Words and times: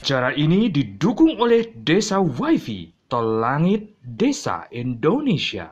Acara 0.00 0.34
ini 0.34 0.72
didukung 0.72 1.38
oleh 1.38 1.70
Desa 1.70 2.18
WiFi 2.18 3.06
Tol 3.06 3.38
Langit 3.38 3.94
Desa 4.02 4.66
Indonesia. 4.74 5.70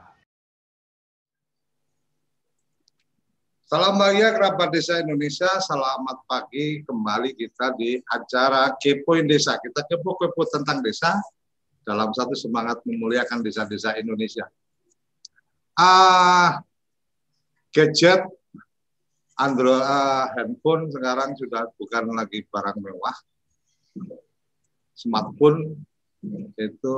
Salam 3.69 4.01
bahagia 4.01 4.33
kerabat 4.33 4.73
desa 4.73 5.03
Indonesia, 5.03 5.49
selamat 5.61 6.25
pagi 6.25 6.81
kembali 6.89 7.37
kita 7.37 7.77
di 7.77 8.01
acara 8.09 8.73
Kepoin 8.81 9.29
Desa. 9.29 9.61
Kita 9.61 9.85
kepo-kepo 9.85 10.41
tentang 10.49 10.81
desa 10.81 11.21
dalam 11.89 12.13
satu 12.13 12.37
semangat 12.37 12.85
memuliakan 12.85 13.41
desa-desa 13.41 13.97
Indonesia. 13.97 14.45
Ah, 15.73 16.61
gadget 17.73 18.29
Android 19.39 19.81
uh, 19.81 20.29
handphone 20.35 20.91
sekarang 20.93 21.33
sudah 21.39 21.71
bukan 21.79 22.11
lagi 22.13 22.43
barang 22.45 22.77
mewah, 22.83 23.17
smartphone 24.99 25.79
itu 26.59 26.95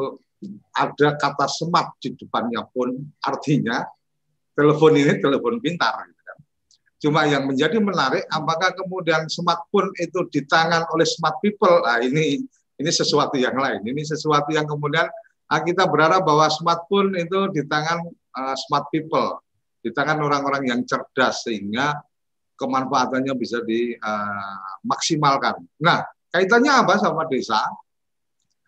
ada 0.73 1.21
kata 1.21 1.47
smart 1.53 2.01
di 2.01 2.17
depannya 2.17 2.65
pun 2.73 2.97
artinya 3.21 3.85
telepon 4.57 4.97
ini 4.97 5.21
telepon 5.21 5.61
pintar. 5.61 6.09
Gitu 6.09 6.23
kan. 6.25 6.39
Cuma 6.97 7.21
yang 7.29 7.45
menjadi 7.45 7.77
menarik 7.77 8.25
apakah 8.33 8.73
kemudian 8.73 9.29
smartphone 9.29 9.93
itu 10.01 10.25
di 10.33 10.41
tangan 10.49 10.89
oleh 10.97 11.05
smart 11.05 11.37
people? 11.45 11.85
Nah, 11.85 12.01
ini 12.01 12.41
ini 12.81 12.89
sesuatu 12.89 13.37
yang 13.37 13.53
lain. 13.53 13.85
Ini 13.85 14.03
sesuatu 14.09 14.49
yang 14.57 14.65
kemudian 14.65 15.05
ah, 15.53 15.61
kita 15.61 15.85
berharap 15.85 16.25
bahwa 16.25 16.49
smartphone 16.49 17.13
itu 17.21 17.53
di 17.53 17.69
tangan 17.69 18.09
uh, 18.09 18.57
smart 18.57 18.89
people, 18.89 19.37
di 19.85 19.93
tangan 19.93 20.17
orang-orang 20.25 20.65
yang 20.65 20.81
cerdas 20.89 21.45
sehingga 21.45 22.01
kemanfaatannya 22.57 23.37
bisa 23.37 23.61
dimaksimalkan. 23.69 25.61
Uh, 25.61 25.85
nah, 25.85 26.01
kaitannya 26.33 26.73
apa 26.73 26.97
sama 26.97 27.29
desa? 27.29 27.61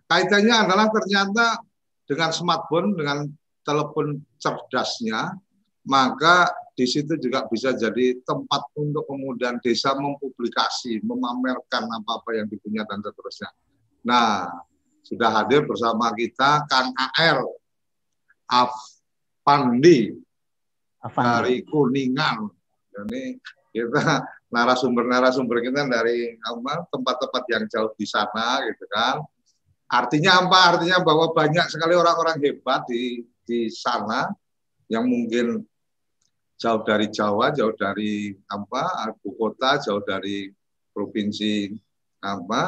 Kaitannya 0.05 0.69
adalah 0.69 0.93
ternyata 0.93 1.65
dengan 2.05 2.37
smartphone, 2.37 2.93
dengan 2.93 3.25
telepon 3.65 4.21
cerdasnya, 4.37 5.33
maka 5.89 6.53
di 6.77 6.85
situ 6.85 7.17
juga 7.17 7.49
bisa 7.49 7.73
jadi 7.73 8.21
tempat 8.25 8.77
untuk 8.77 9.09
kemudian 9.09 9.57
desa 9.65 9.97
mempublikasi, 9.97 11.01
memamerkan 11.01 11.89
apa-apa 11.89 12.37
yang 12.37 12.47
dipunya 12.49 12.85
dan 12.85 13.01
seterusnya. 13.01 13.49
Nah, 14.03 14.50
sudah 15.03 15.31
hadir 15.42 15.67
bersama 15.67 16.14
kita 16.14 16.67
Kang 16.67 16.95
AR 16.95 17.42
Afandi 18.47 20.14
dari 21.03 21.56
Kuningan. 21.67 22.47
Jadi 22.92 23.41
kita 23.72 24.22
narasumber-narasumber 24.53 25.64
kita 25.64 25.89
dari 25.89 26.36
tempat-tempat 26.92 27.42
yang 27.48 27.64
jauh 27.72 27.92
di 27.97 28.05
sana 28.05 28.61
gitu 28.69 28.84
kan 28.92 29.25
Artinya 29.92 30.41
apa? 30.41 30.59
Artinya 30.72 31.05
bahwa 31.05 31.37
banyak 31.37 31.69
sekali 31.69 31.92
orang-orang 31.92 32.41
hebat 32.41 32.89
di 32.89 33.28
di 33.44 33.69
sana 33.69 34.33
yang 34.89 35.05
mungkin 35.05 35.61
jauh 36.56 36.81
dari 36.81 37.12
Jawa, 37.12 37.53
jauh 37.53 37.77
dari 37.77 38.33
apa 38.48 39.12
ibu 39.12 39.37
kota, 39.37 39.77
jauh 39.84 40.00
dari 40.00 40.48
provinsi 40.97 41.77
apa 42.22 42.62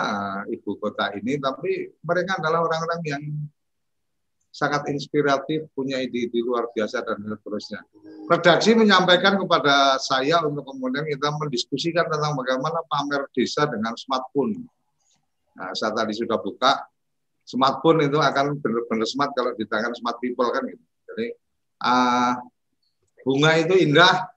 ibu 0.51 0.75
kota 0.83 1.15
ini, 1.15 1.39
tapi 1.39 1.95
mereka 2.03 2.43
adalah 2.43 2.67
orang-orang 2.67 3.01
yang 3.07 3.23
sangat 4.55 4.87
inspiratif, 4.91 5.67
punya 5.75 5.99
ide-ide 5.99 6.39
luar 6.43 6.71
biasa 6.71 7.03
dan 7.03 7.23
seterusnya. 7.27 7.83
Redaksi 8.31 8.75
menyampaikan 8.79 9.35
kepada 9.39 9.99
saya 9.99 10.43
untuk 10.47 10.67
kemudian 10.67 11.07
kita 11.07 11.31
mendiskusikan 11.39 12.07
tentang 12.07 12.39
bagaimana 12.39 12.83
pamer 12.87 13.27
desa 13.35 13.67
dengan 13.67 13.99
smartphone. 13.99 14.63
Nah, 15.55 15.71
saya 15.75 15.95
tadi 15.95 16.15
sudah 16.15 16.39
buka 16.39 16.87
smartphone 17.43 18.07
itu 18.07 18.19
akan 18.19 18.59
benar-benar 18.59 19.07
smart 19.07 19.31
kalau 19.35 19.55
di 19.55 19.67
tangan 19.67 19.95
smart 19.95 20.19
people 20.19 20.47
kan 20.51 20.63
gitu. 20.67 20.85
Jadi 21.11 21.27
uh, 21.83 22.35
bunga 23.23 23.51
itu 23.59 23.75
indah 23.87 24.31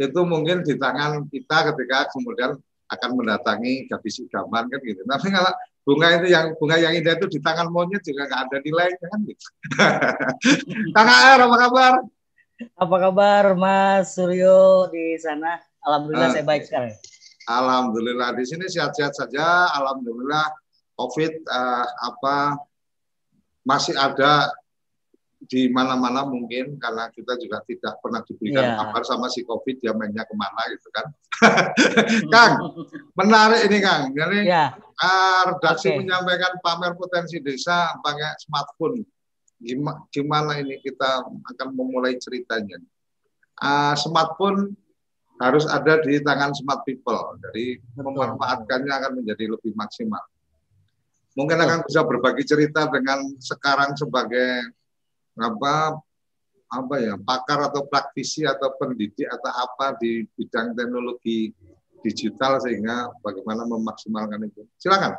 itu 0.00 0.20
mungkin 0.24 0.64
di 0.64 0.74
tangan 0.80 1.28
kita 1.28 1.72
ketika 1.72 2.10
kemudian 2.10 2.58
akan 2.92 3.10
mendatangi 3.16 3.88
gadis 3.88 4.20
idaman 4.20 4.68
kan 4.68 4.80
gitu. 4.84 5.00
Tapi 5.08 5.28
kalau 5.32 5.52
bunga 5.82 6.08
itu 6.20 6.26
yang 6.30 6.46
bunga 6.60 6.76
yang 6.78 6.92
indah 6.94 7.16
itu 7.16 7.26
di 7.26 7.38
tangan 7.40 7.72
monyet 7.72 8.04
juga 8.04 8.28
nggak 8.28 8.40
ada 8.48 8.56
nilainya 8.60 9.06
kan 9.08 9.20
gitu. 9.24 9.46
Kang 10.94 11.08
Air 11.08 11.40
apa 11.42 11.56
kabar? 11.56 11.92
Apa 12.78 12.96
kabar 13.08 13.44
Mas 13.58 14.14
Suryo 14.14 14.92
di 14.92 15.16
sana? 15.18 15.58
Alhamdulillah 15.82 16.28
uh, 16.30 16.34
saya 16.36 16.44
baik 16.46 16.62
sekali. 16.68 16.92
Alhamdulillah 17.50 18.28
di 18.38 18.44
sini 18.46 18.70
sehat-sehat 18.70 19.18
saja. 19.18 19.72
Alhamdulillah 19.74 20.46
COVID 20.94 21.32
uh, 21.50 21.86
apa 22.06 22.36
masih 23.66 23.98
ada 23.98 24.50
di 25.42 25.66
mana-mana 25.68 26.22
mungkin 26.22 26.78
karena 26.78 27.10
kita 27.10 27.34
juga 27.38 27.62
tidak 27.66 27.98
pernah 27.98 28.22
diberikan 28.22 28.62
yeah. 28.62 28.78
kabar 28.78 29.02
sama 29.02 29.26
si 29.26 29.42
COVID 29.42 29.82
dia 29.82 29.92
mainnya 29.94 30.22
ke 30.22 30.34
mana 30.38 30.62
gitu 30.70 30.88
kan. 30.94 31.06
Kang, 32.34 32.52
menarik 33.18 33.66
ini 33.66 33.78
Kang. 33.82 34.14
Jadi 34.14 34.46
yeah. 34.46 34.78
uh, 35.02 35.42
redaksi 35.50 35.90
okay. 35.90 35.98
menyampaikan 35.98 36.62
pamer 36.62 36.94
potensi 36.94 37.42
desa 37.42 37.90
pakai 37.98 38.38
smartphone. 38.38 39.02
Gimana, 39.62 40.02
gimana 40.10 40.52
ini 40.58 40.78
kita 40.82 41.22
akan 41.26 41.68
memulai 41.74 42.18
ceritanya? 42.18 42.78
Uh, 43.58 43.94
smartphone 43.98 44.74
harus 45.42 45.66
ada 45.66 45.98
di 46.02 46.22
tangan 46.22 46.54
smart 46.54 46.86
people. 46.86 47.34
Jadi 47.50 47.82
memanfaatkannya 47.98 48.92
akan 48.94 49.12
menjadi 49.22 49.50
lebih 49.50 49.74
maksimal. 49.74 50.22
Mungkin 51.34 51.58
akan 51.58 51.78
bisa 51.88 52.04
berbagi 52.04 52.44
cerita 52.44 52.86
dengan 52.92 53.24
sekarang 53.40 53.96
sebagai 53.96 54.70
apa 55.38 55.96
apa 56.72 56.94
ya 57.00 57.14
pakar 57.20 57.68
atau 57.68 57.84
praktisi 57.84 58.48
atau 58.48 58.72
pendidik 58.80 59.28
atau 59.28 59.52
apa 59.52 59.96
di 60.00 60.24
bidang 60.36 60.72
teknologi 60.72 61.52
digital 62.00 62.58
sehingga 62.58 63.12
bagaimana 63.20 63.68
memaksimalkan 63.68 64.48
itu. 64.48 64.64
Silakan. 64.80 65.14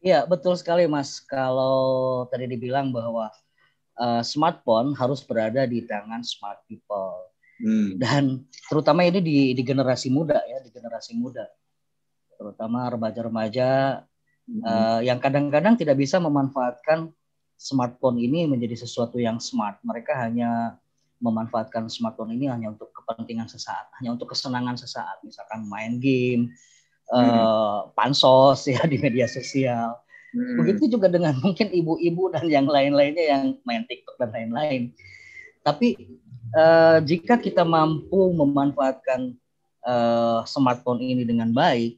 Iya 0.00 0.24
betul 0.24 0.54
sekali 0.54 0.86
Mas. 0.86 1.18
Kalau 1.18 2.24
tadi 2.30 2.46
dibilang 2.46 2.94
bahwa 2.94 3.28
uh, 3.98 4.22
smartphone 4.22 4.94
harus 4.94 5.24
berada 5.24 5.64
di 5.66 5.82
tangan 5.84 6.22
smart 6.22 6.62
people 6.68 7.32
hmm. 7.60 7.96
dan 8.00 8.44
terutama 8.68 9.04
ini 9.04 9.20
di, 9.20 9.38
di 9.56 9.62
generasi 9.64 10.12
muda 10.12 10.40
ya 10.44 10.60
di 10.60 10.70
generasi 10.72 11.16
muda 11.16 11.48
terutama 12.36 12.84
remaja-remaja 12.92 14.04
uh, 14.60 15.00
yang 15.00 15.16
kadang-kadang 15.16 15.74
tidak 15.80 15.96
bisa 15.96 16.20
memanfaatkan 16.20 17.08
smartphone 17.56 18.20
ini 18.20 18.44
menjadi 18.44 18.76
sesuatu 18.84 19.16
yang 19.16 19.40
smart. 19.40 19.80
Mereka 19.82 20.12
hanya 20.12 20.76
memanfaatkan 21.20 21.88
smartphone 21.88 22.36
ini 22.36 22.52
hanya 22.52 22.76
untuk 22.76 22.92
kepentingan 22.92 23.48
sesaat, 23.48 23.88
hanya 24.00 24.12
untuk 24.12 24.36
kesenangan 24.36 24.76
sesaat, 24.76 25.24
misalkan 25.24 25.64
main 25.64 25.96
game, 25.96 26.52
hmm. 27.08 27.16
uh, 27.16 27.88
pansos 27.96 28.68
ya 28.68 28.84
di 28.92 29.00
media 29.00 29.24
sosial. 29.24 29.96
Hmm. 30.36 30.56
Begitu 30.60 30.92
juga 30.92 31.08
dengan 31.08 31.36
mungkin 31.44 31.72
ibu-ibu 31.72 32.32
dan 32.36 32.44
yang 32.52 32.68
lain-lainnya 32.68 33.24
yang 33.24 33.44
main 33.64 33.88
TikTok 33.88 34.20
dan 34.20 34.30
lain-lain. 34.32 34.92
Tapi 35.64 35.96
uh, 36.54 37.00
jika 37.02 37.40
kita 37.40 37.64
mampu 37.64 38.36
memanfaatkan 38.36 39.34
uh, 39.82 40.44
smartphone 40.44 41.00
ini 41.00 41.24
dengan 41.24 41.50
baik, 41.50 41.96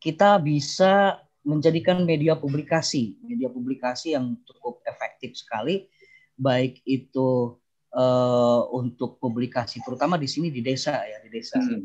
kita 0.00 0.36
bisa 0.40 1.23
menjadikan 1.44 2.02
media 2.08 2.34
publikasi, 2.34 3.20
media 3.20 3.52
publikasi 3.52 4.16
yang 4.16 4.40
cukup 4.48 4.80
efektif 4.88 5.36
sekali, 5.36 5.86
baik 6.34 6.80
itu 6.88 7.60
uh, 7.92 8.62
untuk 8.72 9.20
publikasi, 9.20 9.84
terutama 9.84 10.16
di 10.16 10.26
sini 10.26 10.48
di 10.48 10.64
desa 10.64 11.04
ya 11.04 11.20
di 11.20 11.30
desa. 11.30 11.60
Hmm. 11.60 11.84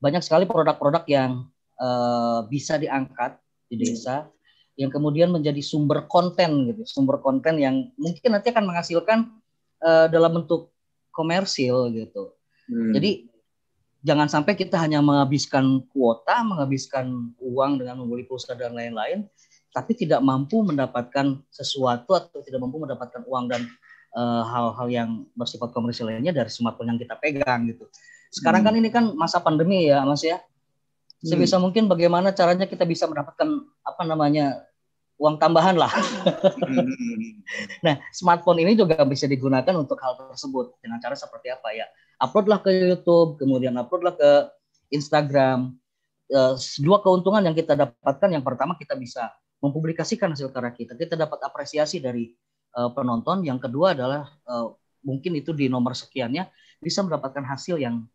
Banyak 0.00 0.24
sekali 0.24 0.48
produk-produk 0.48 1.04
yang 1.06 1.46
uh, 1.76 2.40
bisa 2.48 2.80
diangkat 2.80 3.36
di 3.68 3.76
hmm. 3.76 3.84
desa, 3.84 4.16
hmm. 4.24 4.32
yang 4.80 4.90
kemudian 4.90 5.28
menjadi 5.28 5.60
sumber 5.60 6.08
konten 6.08 6.72
gitu, 6.72 6.82
sumber 6.88 7.20
konten 7.20 7.60
yang 7.60 7.92
mungkin 8.00 8.32
nanti 8.32 8.48
akan 8.48 8.64
menghasilkan 8.64 9.18
uh, 9.84 10.08
dalam 10.08 10.40
bentuk 10.40 10.72
komersil 11.12 11.92
gitu. 11.92 12.32
Hmm. 12.64 12.96
Jadi 12.96 13.28
jangan 14.08 14.24
sampai 14.32 14.56
kita 14.56 14.80
hanya 14.80 15.04
menghabiskan 15.04 15.84
kuota, 15.92 16.40
menghabiskan 16.40 17.36
uang 17.36 17.84
dengan 17.84 18.00
membeli 18.00 18.24
pulsa 18.24 18.56
dan 18.56 18.72
lain-lain, 18.72 19.28
tapi 19.76 19.92
tidak 19.92 20.24
mampu 20.24 20.64
mendapatkan 20.64 21.44
sesuatu 21.52 22.16
atau 22.16 22.40
tidak 22.40 22.64
mampu 22.64 22.80
mendapatkan 22.80 23.20
uang 23.28 23.52
dan 23.52 23.68
eh, 24.16 24.42
hal-hal 24.48 24.88
uh, 24.88 24.90
yang 24.90 25.28
bersifat 25.36 25.68
komersial 25.76 26.08
lainnya 26.08 26.32
dari 26.32 26.48
smartphone 26.48 26.96
yang 26.96 27.00
kita 27.00 27.20
pegang 27.20 27.68
gitu. 27.68 27.84
Sekarang 28.32 28.64
kan 28.64 28.72
hmm. 28.72 28.80
kan 28.80 28.88
ini 28.88 28.88
kan 28.88 29.04
masa 29.12 29.44
pandemi 29.44 29.92
ya, 29.92 30.00
Mas 30.08 30.24
ya. 30.24 30.40
Sebisa 31.20 31.60
hmm. 31.60 31.62
mungkin 31.68 31.84
bagaimana 31.90 32.32
caranya 32.32 32.64
kita 32.64 32.88
bisa 32.88 33.04
mendapatkan 33.04 33.48
apa 33.84 34.02
namanya 34.08 34.64
uang 35.20 35.36
tambahan 35.36 35.76
lah. 35.76 35.92
Hmm. 35.92 37.44
nah, 37.84 38.00
smartphone 38.16 38.64
ini 38.64 38.72
juga 38.72 39.04
bisa 39.04 39.28
digunakan 39.28 39.74
untuk 39.76 40.00
hal 40.00 40.16
tersebut 40.32 40.80
dengan 40.80 40.96
cara 40.96 41.12
seperti 41.12 41.52
apa 41.52 41.76
ya? 41.76 41.84
Uploadlah 42.18 42.58
ke 42.62 42.70
YouTube, 42.74 43.38
kemudian 43.38 43.78
uploadlah 43.78 44.14
ke 44.18 44.30
Instagram. 44.90 45.78
Uh, 46.28 46.58
dua 46.82 47.00
keuntungan 47.00 47.40
yang 47.40 47.56
kita 47.56 47.72
dapatkan, 47.72 48.28
yang 48.28 48.44
pertama 48.44 48.76
kita 48.76 48.92
bisa 48.98 49.32
mempublikasikan 49.64 50.34
hasil 50.34 50.52
karya 50.52 50.74
kita, 50.76 50.92
kita 50.98 51.16
dapat 51.16 51.40
apresiasi 51.40 52.02
dari 52.02 52.34
uh, 52.76 52.92
penonton. 52.92 53.46
Yang 53.46 53.70
kedua 53.70 53.96
adalah 53.96 54.28
uh, 54.44 54.74
mungkin 55.06 55.38
itu 55.38 55.54
di 55.54 55.70
nomor 55.70 55.96
sekiannya 55.96 56.50
bisa 56.82 57.02
mendapatkan 57.06 57.42
hasil 57.46 57.80
yang 57.80 58.06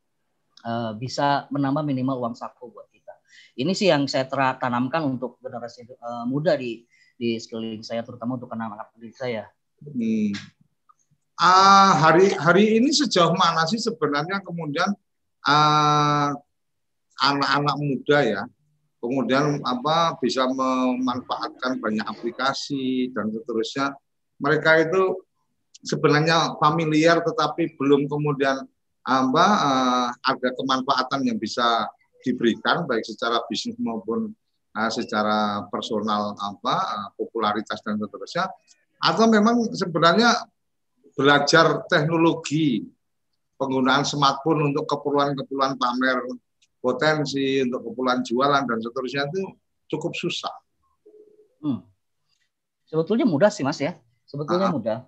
bisa 0.95 1.44
menambah 1.51 1.83
minimal 1.83 2.23
uang 2.23 2.39
saku 2.39 2.71
buat 2.71 2.88
kita. 2.88 3.11
Ini 3.59 3.75
sih 3.75 3.91
yang 3.91 4.07
saya 4.07 4.23
tanamkan 4.55 5.03
untuk 5.03 5.35
generasi 5.44 5.83
muda 6.23 6.55
di 6.55 6.88
di 7.19 7.35
sekeliling 7.35 7.83
saya 7.83 8.00
terutama 8.00 8.39
untuk 8.39 8.47
anak-anak 8.47 8.95
saya. 9.11 9.51
Hmm. 9.83 10.31
Uh, 11.33 11.91
hari 11.97 12.30
hari 12.38 12.77
ini 12.77 12.94
sejauh 12.94 13.33
mana 13.33 13.65
sih 13.65 13.81
sebenarnya 13.81 14.38
kemudian 14.45 14.94
anak 15.44 16.39
anak-anak 17.19 17.75
muda 17.81 18.19
ya 18.21 18.44
kemudian 19.03 19.59
apa 19.68 20.15
bisa 20.24 20.47
memanfaatkan 20.47 21.83
banyak 21.83 22.07
aplikasi 22.07 23.12
dan 23.12 23.27
seterusnya. 23.35 23.91
Mereka 24.39 24.88
itu 24.88 25.19
sebenarnya 25.83 26.56
familiar 26.63 27.19
tetapi 27.19 27.75
belum 27.75 28.07
kemudian 28.07 28.63
apa 29.03 29.45
uh, 29.59 30.09
ada 30.15 30.50
kemanfaatan 30.56 31.27
yang 31.27 31.36
bisa 31.36 31.91
diberikan 32.24 32.88
baik 32.88 33.03
secara 33.03 33.44
bisnis 33.51 33.75
maupun 33.75 34.31
uh, 34.79 34.88
secara 34.88 35.68
personal 35.68 36.39
apa 36.39 36.75
uh, 36.79 37.09
popularitas 37.19 37.83
dan 37.83 38.00
seterusnya. 38.00 38.47
Atau 39.03 39.27
memang 39.27 39.68
sebenarnya 39.75 40.47
belajar 41.13 41.86
teknologi 41.88 42.86
penggunaan 43.57 44.04
smartphone 44.04 44.74
untuk 44.74 44.89
keperluan-keperluan 44.89 45.77
pamer 45.77 46.19
potensi 46.83 47.63
untuk 47.63 47.88
keperluan 47.88 48.19
jualan 48.25 48.63
dan 48.68 48.77
seterusnya 48.83 49.24
itu 49.31 49.42
cukup 49.95 50.12
susah. 50.18 50.51
Hmm. 51.63 51.80
Sebetulnya 52.83 53.24
mudah 53.24 53.48
sih 53.48 53.63
mas 53.63 53.80
ya, 53.80 53.95
sebetulnya 54.27 54.68
uh 54.69 54.75
mudah. 54.75 55.00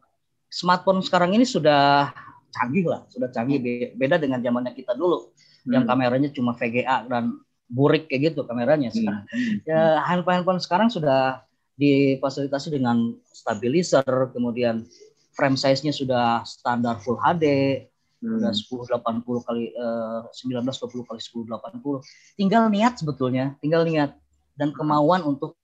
Smartphone 0.48 1.04
sekarang 1.04 1.36
ini 1.36 1.44
sudah 1.44 2.13
canggih 2.54 2.88
lah, 2.88 3.04
sudah 3.12 3.28
canggih 3.28 3.60
beda 3.98 4.16
dengan 4.16 4.40
zamannya 4.40 4.72
kita 4.72 4.96
dulu 4.96 5.36
hmm. 5.68 5.74
yang 5.75 5.84
kameranya 5.84 6.31
cuma 6.31 6.56
VGA 6.56 7.12
dan 7.12 7.36
burik 7.68 8.07
kayak 8.07 8.31
gitu 8.31 8.48
kameranya 8.48 8.94
hmm. 8.94 8.96
sekarang. 8.96 9.24
Hmm. 9.28 9.56
Ya 9.68 10.00
handphone-handphone 10.06 10.63
sekarang 10.63 10.88
sudah 10.88 11.44
difasilitasi 11.75 12.72
dengan 12.72 13.19
stabilizer, 13.28 14.07
kemudian 14.31 14.88
frame 15.36 15.60
size-nya 15.60 15.92
sudah 15.92 16.42
standar 16.48 16.98
Full 17.04 17.20
HD, 17.20 17.46
hmm. 18.24 18.40
sudah 18.40 18.90
1080 19.04 19.48
kali 19.48 19.64
eh, 19.76 20.20
1920 20.32 21.10
kali 21.12 21.20
1080. 21.22 22.40
Tinggal 22.40 22.64
niat 22.72 22.94
sebetulnya, 22.98 23.54
tinggal 23.60 23.84
niat 23.86 24.16
dan 24.56 24.72
kemauan 24.72 25.22
untuk 25.28 25.60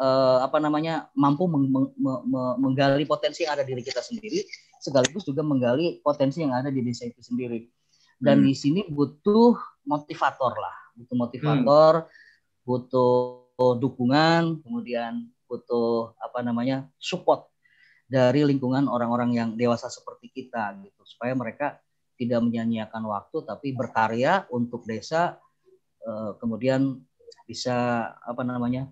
eh, 0.00 0.38
apa 0.40 0.58
namanya 0.58 1.12
mampu 1.12 1.44
meng, 1.46 1.68
meng, 1.68 1.88
meng, 2.00 2.56
menggali 2.58 3.04
potensi 3.04 3.44
yang 3.44 3.60
ada 3.60 3.62
di 3.62 3.76
diri 3.76 3.84
kita 3.84 4.00
sendiri, 4.00 4.40
sekaligus 4.80 5.28
juga 5.28 5.44
menggali 5.44 6.00
potensi 6.00 6.40
yang 6.40 6.56
ada 6.56 6.72
di 6.72 6.80
desa 6.80 7.04
itu 7.04 7.20
sendiri. 7.20 7.68
Dan 8.18 8.42
hmm. 8.42 8.46
di 8.50 8.54
sini 8.56 8.80
butuh 8.90 9.54
motivator 9.86 10.58
lah 10.58 10.88
butuh 10.98 11.16
motivator, 11.16 11.92
hmm. 12.02 12.66
butuh 12.66 13.14
dukungan, 13.78 14.58
kemudian 14.66 15.30
butuh 15.46 16.12
apa 16.18 16.42
namanya 16.42 16.90
support 16.98 17.46
dari 18.08 18.42
lingkungan 18.42 18.88
orang-orang 18.88 19.30
yang 19.36 19.48
dewasa 19.54 19.92
seperti 19.92 20.32
kita 20.32 20.74
gitu. 20.80 21.04
Supaya 21.04 21.36
mereka 21.36 21.76
tidak 22.16 22.40
menyanyiakan 22.42 23.04
waktu 23.06 23.46
tapi 23.46 23.76
berkarya 23.76 24.48
untuk 24.50 24.82
desa 24.88 25.38
eh, 26.02 26.32
kemudian 26.40 26.98
bisa 27.44 28.08
apa 28.18 28.42
namanya 28.42 28.88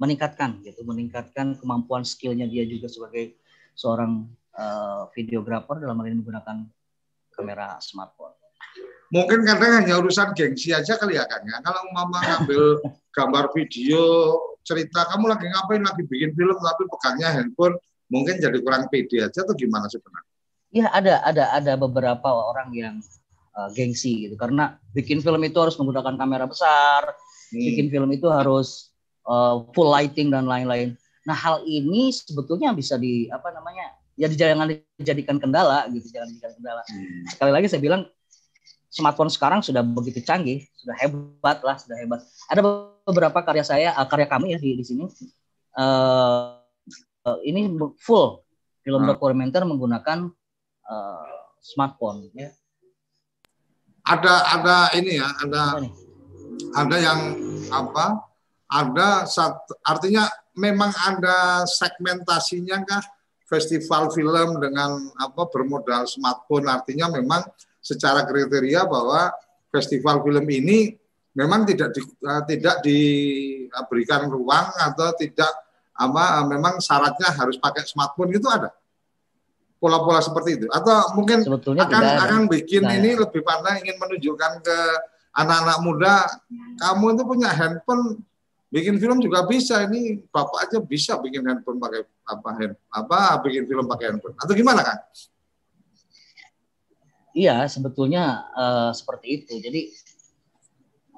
meningkatkan 0.00 0.64
gitu. 0.64 0.82
Meningkatkan 0.82 1.60
kemampuan 1.60 2.02
skillnya 2.02 2.48
dia 2.48 2.64
juga 2.64 2.88
sebagai 2.88 3.36
seorang 3.78 4.26
uh, 4.58 5.06
videografer 5.14 5.78
dalam 5.78 6.02
hal 6.02 6.10
ini 6.10 6.18
menggunakan 6.18 6.66
kamera 7.30 7.78
smartphone. 7.78 8.34
Mungkin 9.08 9.46
kadang 9.46 9.80
hanya 9.80 10.02
urusan 10.02 10.36
gengsi 10.36 10.74
aja 10.74 10.98
kali 11.00 11.16
ya 11.16 11.24
kan 11.24 11.40
ya. 11.46 11.62
Kalau 11.64 11.80
mama 11.96 12.18
ngambil 12.20 12.82
gambar 13.14 13.44
video 13.56 14.02
cerita 14.66 15.08
kamu 15.08 15.32
lagi 15.32 15.46
ngapain? 15.48 15.80
Lagi 15.80 16.02
bikin 16.04 16.36
film 16.36 16.58
tapi 16.58 16.82
pegangnya 16.90 17.28
handphone 17.40 17.78
mungkin 18.08 18.40
jadi 18.40 18.58
kurang 18.60 18.88
pede 18.88 19.24
aja 19.24 19.40
atau 19.44 19.54
gimana 19.56 19.86
sebenarnya? 19.88 20.32
Iya 20.68 20.86
ada 20.92 21.14
ada 21.24 21.44
ada 21.56 21.72
beberapa 21.80 22.28
orang 22.28 22.68
yang 22.76 23.00
uh, 23.56 23.68
gengsi 23.72 24.28
gitu 24.28 24.36
karena 24.36 24.76
bikin 24.92 25.24
film 25.24 25.40
itu 25.40 25.56
harus 25.56 25.76
menggunakan 25.80 26.20
kamera 26.20 26.44
besar, 26.44 27.08
hmm. 27.52 27.64
bikin 27.72 27.86
film 27.88 28.10
itu 28.12 28.28
harus 28.28 28.92
uh, 29.24 29.64
full 29.72 29.88
lighting 29.88 30.28
dan 30.28 30.44
lain-lain. 30.44 30.92
Nah 31.24 31.36
hal 31.36 31.64
ini 31.64 32.12
sebetulnya 32.12 32.76
bisa 32.76 33.00
di 33.00 33.32
apa 33.32 33.48
namanya 33.52 33.96
ya 34.18 34.28
jangan 34.28 34.68
dijadikan 34.98 35.40
kendala 35.40 35.88
gitu 35.88 36.12
jangan 36.12 36.28
dijadikan 36.28 36.52
kendala. 36.60 36.82
Hmm. 36.84 37.24
Sekali 37.32 37.52
lagi 37.54 37.66
saya 37.72 37.80
bilang 37.80 38.02
smartphone 38.92 39.32
sekarang 39.32 39.60
sudah 39.64 39.80
begitu 39.84 40.20
canggih, 40.24 40.64
sudah 40.76 40.96
hebat 41.00 41.64
lah, 41.64 41.76
sudah 41.80 41.96
hebat. 41.96 42.20
Ada 42.48 42.60
beberapa 43.04 43.38
karya 43.40 43.64
saya, 43.64 43.88
uh, 43.96 44.04
karya 44.04 44.28
kami 44.28 44.52
ya 44.52 44.58
di, 44.60 44.76
di 44.76 44.84
sini. 44.84 45.04
Uh, 45.78 46.57
uh, 47.28 47.36
ini 47.44 47.68
full 48.00 48.40
film 48.80 49.04
hmm. 49.04 49.10
dokumenter 49.12 49.68
menggunakan 49.68 50.32
uh, 50.88 51.28
smartphone. 51.60 52.32
Ya. 52.32 52.56
Ada 54.08 54.34
ada 54.56 54.76
ini 54.96 55.20
ya, 55.20 55.28
ada 55.44 55.84
ada 56.72 56.96
yang 56.96 57.20
apa? 57.68 58.24
Ada 58.68 59.24
satu, 59.24 59.80
artinya 59.80 60.28
memang 60.56 60.92
ada 60.92 61.64
segmentasinya 61.68 62.84
kah? 62.84 63.04
Festival 63.48 64.12
film 64.12 64.60
dengan 64.60 65.08
apa 65.16 65.48
bermodal 65.48 66.04
smartphone 66.04 66.68
artinya 66.68 67.08
memang 67.08 67.40
secara 67.80 68.28
kriteria 68.28 68.84
bahwa 68.84 69.32
festival 69.72 70.20
film 70.20 70.44
ini 70.52 70.92
memang 71.32 71.64
tidak 71.64 71.96
di, 71.96 72.04
uh, 72.28 72.44
tidak 72.44 72.84
diberikan 72.84 74.28
ruang 74.28 74.68
atau 74.76 75.16
tidak 75.16 75.48
apa 75.98 76.24
uh, 76.40 76.46
memang 76.46 76.78
syaratnya 76.78 77.34
harus 77.34 77.58
pakai 77.58 77.82
smartphone 77.82 78.30
itu 78.30 78.46
ada? 78.46 78.70
Pola-pola 79.82 80.22
seperti 80.22 80.62
itu. 80.62 80.66
Atau 80.70 81.18
mungkin 81.18 81.42
Sebetulnya 81.42 81.86
akan 81.86 81.98
tidak 81.98 82.22
akan 82.22 82.42
bikin 82.46 82.82
nah, 82.86 82.94
ini 82.94 83.18
lebih 83.18 83.42
pada 83.42 83.78
ingin 83.82 83.98
menunjukkan 83.98 84.52
ke 84.62 84.78
anak-anak 85.34 85.78
muda 85.82 86.14
kamu 86.82 87.14
itu 87.14 87.22
punya 87.22 87.50
handphone 87.54 88.18
bikin 88.74 88.98
film 88.98 89.22
juga 89.22 89.46
bisa 89.46 89.86
ini 89.86 90.18
bapak 90.34 90.66
aja 90.66 90.76
bisa 90.82 91.14
bikin 91.22 91.46
handphone 91.46 91.78
pakai 91.78 92.02
apa 92.26 92.48
hand, 92.58 92.74
apa 92.90 93.18
bikin 93.42 93.66
film 93.66 93.86
pakai 93.86 94.14
handphone. 94.14 94.34
Atau 94.38 94.54
gimana 94.54 94.82
kan 94.82 94.98
Iya, 97.38 97.70
sebetulnya 97.70 98.50
uh, 98.50 98.90
seperti 98.90 99.26
itu. 99.38 99.62
Jadi 99.62 99.94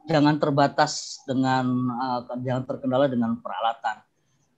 jangan 0.04 0.36
terbatas 0.36 1.24
dengan 1.24 1.64
uh, 1.96 2.20
jangan 2.44 2.68
terkendala 2.68 3.08
dengan 3.08 3.40
peralatan. 3.40 4.04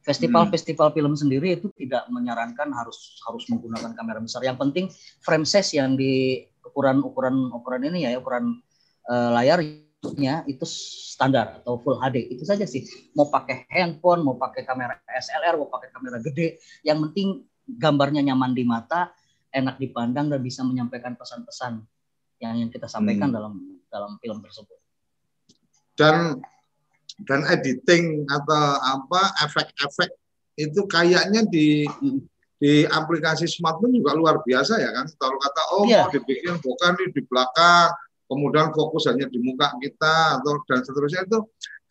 Festival-festival 0.02 0.90
hmm. 0.90 0.96
film 0.98 1.12
sendiri 1.14 1.54
itu 1.54 1.70
tidak 1.78 2.10
menyarankan 2.10 2.74
harus 2.74 3.22
harus 3.22 3.46
menggunakan 3.46 3.94
kamera 3.94 4.18
besar. 4.18 4.42
Yang 4.42 4.58
penting 4.58 4.84
frame 5.22 5.46
size 5.46 5.78
yang 5.78 5.94
di 5.94 6.42
ukuran 6.62 7.02
ukuran 7.06 7.54
ukuran 7.54 7.86
ini 7.86 8.10
ya 8.10 8.18
ukuran 8.18 8.58
uh, 9.06 9.30
layarnya 9.34 10.42
itu 10.50 10.66
standar 10.66 11.62
atau 11.62 11.78
full 11.78 12.02
HD 12.02 12.34
itu 12.34 12.42
saja 12.42 12.66
sih. 12.66 12.82
Mau 13.14 13.30
pakai 13.30 13.70
handphone, 13.70 14.26
mau 14.26 14.34
pakai 14.34 14.66
kamera 14.66 14.98
SLR, 15.06 15.54
mau 15.54 15.70
pakai 15.70 15.94
kamera 15.94 16.18
gede, 16.18 16.58
yang 16.82 16.98
penting 17.08 17.46
gambarnya 17.66 18.26
nyaman 18.26 18.58
di 18.58 18.66
mata, 18.66 19.14
enak 19.54 19.78
dipandang 19.78 20.32
dan 20.32 20.42
bisa 20.42 20.66
menyampaikan 20.66 21.14
pesan-pesan 21.14 21.78
yang 22.42 22.58
yang 22.58 22.70
kita 22.74 22.90
sampaikan 22.90 23.30
hmm. 23.30 23.36
dalam 23.38 23.54
dalam 23.86 24.12
film 24.18 24.42
tersebut. 24.42 24.78
Dan 25.94 26.42
dan 27.28 27.46
editing 27.48 28.26
atau 28.28 28.78
apa 28.80 29.32
efek-efek 29.46 30.10
itu 30.58 30.80
kayaknya 30.90 31.46
di 31.48 31.86
hmm. 31.86 32.20
di 32.62 32.86
aplikasi 32.86 33.50
smartphone 33.50 33.96
juga 33.96 34.14
luar 34.14 34.36
biasa 34.44 34.78
ya 34.78 34.90
kan. 34.94 35.06
Kalau 35.18 35.36
kata 35.40 35.62
oh 35.74 35.84
yeah. 35.88 36.06
mau 36.06 36.12
dibikin 36.12 36.58
bukan 36.62 36.92
di 36.98 37.04
di 37.10 37.22
belakang, 37.26 37.90
kemudian 38.30 38.70
fokus 38.72 39.10
hanya 39.10 39.26
di 39.26 39.38
muka 39.42 39.72
kita 39.82 40.40
atau 40.40 40.62
dan 40.68 40.80
seterusnya 40.86 41.26
itu 41.26 41.38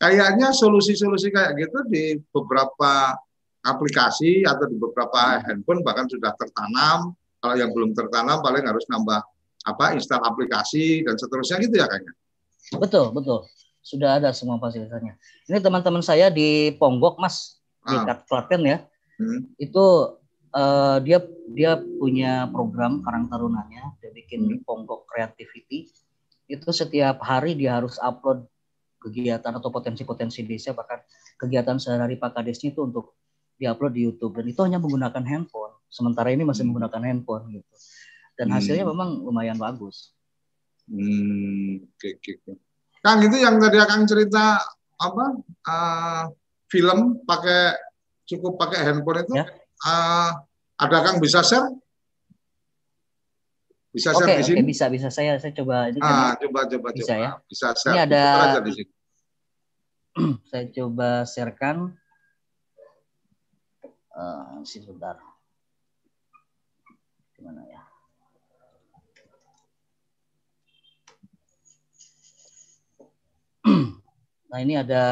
kayaknya 0.01 0.49
solusi-solusi 0.55 1.29
kayak 1.29 1.59
gitu 1.59 1.79
di 1.91 2.17
beberapa 2.33 3.13
aplikasi 3.61 4.41
atau 4.41 4.65
di 4.65 4.77
beberapa 4.79 5.37
handphone 5.45 5.85
bahkan 5.85 6.09
sudah 6.09 6.33
tertanam 6.33 7.13
kalau 7.41 7.55
yang 7.57 7.69
belum 7.69 7.93
tertanam 7.93 8.41
paling 8.41 8.65
harus 8.65 8.85
nambah 8.89 9.21
apa 9.61 9.93
install 9.93 10.25
aplikasi 10.25 11.05
dan 11.05 11.17
seterusnya 11.17 11.61
gitu 11.61 11.77
ya 11.77 11.85
kayaknya. 11.85 12.13
Betul, 12.81 13.13
betul. 13.13 13.45
Sudah 13.81 14.21
ada 14.21 14.29
semua 14.31 14.61
fasilitasnya. 14.61 15.17
Ini 15.49 15.57
teman-teman 15.57 16.05
saya 16.05 16.29
di 16.29 16.73
Ponggok, 16.77 17.17
Mas. 17.17 17.57
di 17.81 17.97
ah. 17.97 18.13
Klaten 18.29 18.61
ya. 18.61 18.85
Hmm. 19.17 19.49
Itu 19.57 20.17
uh, 20.53 20.97
dia 21.01 21.17
dia 21.51 21.81
punya 21.97 22.45
program 22.53 23.01
Karang 23.01 23.25
Tarunanya, 23.27 23.97
dia 23.99 24.13
bikin 24.13 24.45
hmm. 24.45 24.61
Ponggok 24.63 25.09
Creativity. 25.09 25.89
Itu 26.45 26.69
setiap 26.69 27.23
hari 27.25 27.57
dia 27.57 27.81
harus 27.81 27.97
upload 27.97 28.45
kegiatan 29.01 29.49
atau 29.49 29.73
potensi-potensi 29.73 30.45
desa 30.45 30.77
bahkan 30.77 31.01
kegiatan 31.41 31.81
sehari-hari 31.81 32.21
Pak 32.21 32.37
Kadesnya 32.37 32.69
itu 32.69 32.85
untuk 32.85 33.17
diupload 33.57 33.93
di 33.97 34.05
YouTube 34.05 34.37
dan 34.37 34.45
itu 34.45 34.61
hanya 34.61 34.77
menggunakan 34.77 35.25
handphone. 35.25 35.73
Sementara 35.89 36.29
ini 36.29 36.45
masih 36.45 36.63
hmm. 36.63 36.69
menggunakan 36.69 37.01
handphone 37.01 37.43
gitu. 37.49 37.73
Dan 38.37 38.53
hasilnya 38.53 38.85
hmm. 38.85 38.93
memang 38.93 39.09
lumayan 39.25 39.57
bagus. 39.57 40.13
Hmm, 40.89 41.81
oke, 41.85 41.97
okay, 41.97 42.11
oke. 42.17 42.41
Okay. 42.45 42.70
Kang 43.01 43.19
itu 43.25 43.37
yang 43.41 43.57
tadi 43.57 43.81
akan 43.81 44.05
cerita 44.05 44.61
apa? 45.01 45.25
Uh, 45.65 46.23
film 46.69 47.25
pakai 47.25 47.73
cukup 48.29 48.61
pakai 48.61 48.85
handphone 48.85 49.25
itu. 49.25 49.33
Ya. 49.41 49.45
Uh, 49.81 50.29
ada 50.77 50.97
Kang 51.01 51.17
bisa 51.17 51.41
share? 51.41 51.65
Bisa 53.89 54.13
share 54.13 54.37
di 54.39 54.45
sini? 54.45 54.61
Oke, 54.61 54.69
bisa 54.69 54.85
bisa 54.87 55.09
saya 55.09 55.35
saya 55.41 55.51
coba 55.51 55.89
ini 55.89 55.99
ah, 55.99 56.37
kan 56.37 56.45
coba 56.47 56.59
coba 56.69 56.87
bisa 56.93 57.17
coba. 57.17 57.25
ya. 57.25 57.31
Bisa 57.49 57.67
share. 57.73 57.93
Ini 57.97 58.01
ada 58.05 58.23
di 58.61 58.71
sini. 58.71 58.91
saya 60.49 60.65
coba 60.69 61.09
sharekan 61.25 61.97
uh, 64.13 64.61
sebentar. 64.63 65.17
Gimana 67.33 67.65
ya? 67.65 67.90
Nah 74.51 74.59
ini 74.59 74.75
ada 74.75 75.05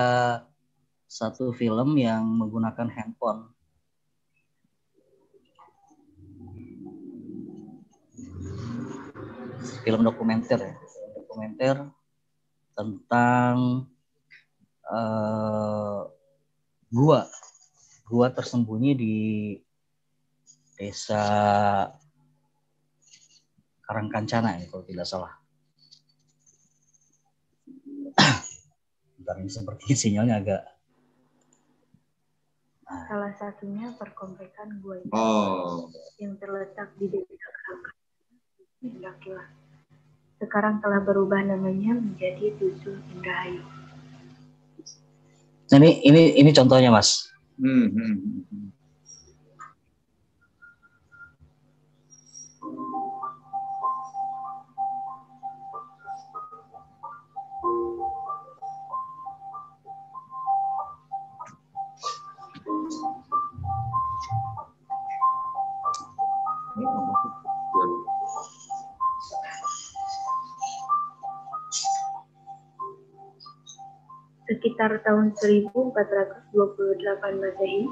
satu 1.08 1.56
film 1.56 1.96
yang 1.96 2.22
menggunakan 2.22 2.92
handphone. 2.92 3.50
Film 9.82 10.04
dokumenter 10.04 10.60
ya, 10.60 10.76
dokumenter 11.18 11.88
tentang 12.76 13.88
uh, 14.86 16.04
gua, 16.92 17.26
gua 18.12 18.28
tersembunyi 18.30 18.92
di 18.94 19.16
desa 20.76 21.24
Karangkancana 23.88 24.62
ya 24.62 24.70
kalau 24.70 24.86
tidak 24.86 25.08
salah. 25.10 25.34
Bentar 29.30 29.46
ini 29.46 29.54
seperti 29.54 29.94
sinyalnya 30.10 30.42
agak 30.42 30.62
Salah 32.90 33.30
satunya 33.38 33.94
perkomplekan 33.94 34.82
Gua 34.82 34.98
oh. 35.14 35.86
yang 36.18 36.34
terletak 36.42 36.98
di 36.98 37.06
desa 37.14 37.50
Indrakilah. 38.82 39.46
Sekarang 40.42 40.82
telah 40.82 41.06
berubah 41.06 41.46
namanya 41.46 41.94
menjadi 41.94 42.58
Dusun 42.58 42.98
Indrahayu. 43.14 43.62
Nah, 45.70 45.78
ini 45.78 46.02
ini 46.02 46.34
ini 46.42 46.50
contohnya 46.50 46.90
mas. 46.90 47.30
Hmm, 47.62 47.94
hmm, 47.94 48.16
hmm. 48.50 48.68
Sekitar 74.60 75.00
tahun 75.08 75.32
1428 75.40 76.52
Masehi, 77.40 77.88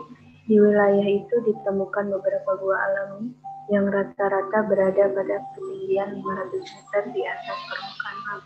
di 0.51 0.59
wilayah 0.59 1.07
itu 1.07 1.35
ditemukan 1.47 2.11
beberapa 2.11 2.59
gua 2.59 2.75
alami 2.75 3.31
yang 3.71 3.87
rata-rata 3.87 4.67
berada 4.67 5.07
pada 5.15 5.47
ketinggian 5.55 6.19
500 6.19 6.59
meter 6.59 7.03
di 7.15 7.23
atas 7.23 7.57
permukaan 7.71 8.17
laut. 8.27 8.45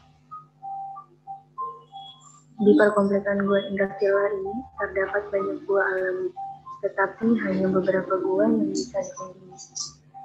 Di 2.61 2.71
perkomplekan 2.77 3.37
gua 3.41 3.57
Indrasila 3.73 4.25
ini 4.37 4.53
terdapat 4.77 5.23
banyak 5.33 5.57
gua 5.65 5.81
alami, 5.81 6.29
tetapi 6.85 7.25
hanya 7.25 7.73
beberapa 7.73 8.21
gua 8.21 8.45
yang 8.45 8.69
bisa 8.69 9.01
dikunjungi, 9.01 9.57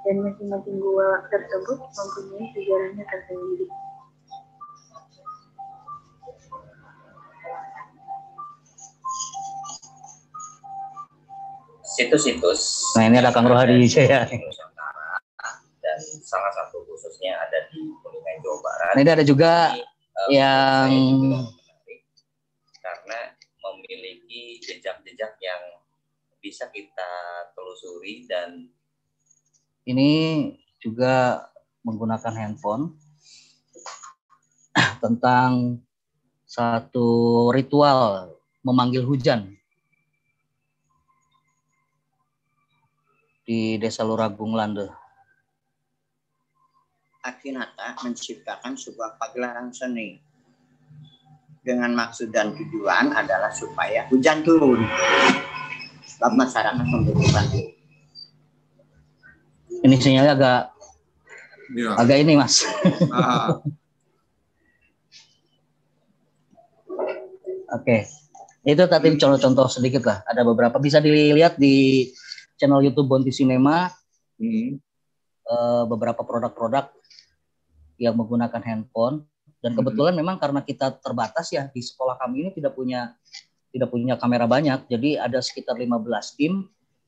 dan 0.05 0.21
masing-masing 0.21 0.77
gua 0.85 1.25
tersebut 1.33 1.81
mempunyai 1.81 2.45
sejarahnya 2.53 3.09
tersendiri. 3.09 3.65
Situs-situs. 11.97 12.61
Nah 12.93 13.09
ini 13.09 13.17
ada 13.17 13.33
Kang 13.33 13.49
Rohadi 13.49 13.89
ya. 13.89 14.29
Dan 15.81 15.97
salah 16.21 16.53
satu 16.53 16.85
khususnya 16.85 17.33
ada 17.41 17.65
di 17.73 17.81
Kuningan 18.05 18.37
Jawa 18.45 18.57
Barat. 18.61 18.93
Nah, 18.93 19.01
ini 19.01 19.11
ada 19.17 19.25
juga 19.25 19.73
ini, 19.73 19.81
um, 19.81 20.29
yang 20.29 20.91
karena 22.77 23.19
memiliki 23.65 24.61
jejak-jejak 24.61 25.41
yang 25.41 25.63
bisa 26.37 26.69
kita 26.69 27.11
telusuri 27.57 28.29
dan 28.29 28.69
ini 29.89 30.53
juga 30.77 31.49
menggunakan 31.81 32.33
handphone 32.37 32.93
tentang 35.03 35.81
satu 36.45 37.49
ritual 37.51 38.37
memanggil 38.61 39.03
hujan 39.03 39.56
di 43.47 43.79
Desa 43.79 44.03
Luragung 44.03 44.51
Lande. 44.51 44.91
Akinata 47.23 47.95
menciptakan 48.03 48.75
sebuah 48.75 49.15
pagelaran 49.15 49.71
seni 49.71 50.19
dengan 51.63 51.95
maksud 51.95 52.31
dan 52.31 52.51
tujuan 52.55 53.11
adalah 53.11 53.51
supaya 53.51 54.07
hujan 54.07 54.39
turun 54.43 54.83
sebab 56.07 56.31
masyarakat 56.39 56.85
membutuhkan 56.87 57.43
ini 59.83 59.95
sinyalnya 59.99 60.33
agak 60.39 60.61
ya. 61.75 61.91
agak 61.99 62.17
ini 62.23 62.39
mas 62.39 62.63
ah. 63.11 63.59
oke 67.75 67.83
okay. 67.83 68.07
itu 68.63 68.83
tadi 68.87 69.19
contoh-contoh 69.19 69.67
sedikit 69.67 70.07
lah 70.07 70.23
ada 70.23 70.47
beberapa 70.47 70.79
bisa 70.79 71.03
dilihat 71.03 71.59
di 71.59 72.07
channel 72.57 72.81
YouTube 72.81 73.07
Bonti 73.07 73.31
Cinema 73.31 73.87
hmm. 74.41 74.81
uh, 75.47 75.83
beberapa 75.85 76.25
produk-produk 76.25 76.91
yang 78.01 78.17
menggunakan 78.17 78.61
handphone 78.61 79.25
dan 79.61 79.73
hmm. 79.73 79.79
kebetulan 79.81 80.13
hmm. 80.17 80.21
memang 80.25 80.37
karena 80.41 80.61
kita 80.65 80.97
terbatas 81.01 81.53
ya 81.53 81.69
di 81.69 81.81
sekolah 81.81 82.17
kami 82.17 82.45
ini 82.45 82.51
tidak 82.53 82.73
punya 82.73 83.13
tidak 83.71 83.93
punya 83.93 84.17
kamera 84.17 84.49
banyak 84.49 84.89
jadi 84.89 85.29
ada 85.29 85.39
sekitar 85.39 85.77
15 85.77 86.01
tim 86.37 86.65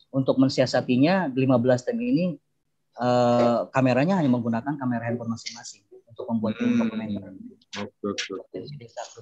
untuk 0.09 0.41
mensiasatinya 0.41 1.29
15 1.33 1.87
tim 1.89 1.99
ini 2.01 2.25
uh, 2.97 3.69
kameranya 3.69 4.17
hanya 4.17 4.29
menggunakan 4.29 4.73
kamera 4.77 5.03
handphone 5.05 5.33
masing-masing 5.33 5.85
untuk 6.09 6.25
membuat 6.35 6.57
hmm. 6.57 6.77
dokumenter. 6.83 7.31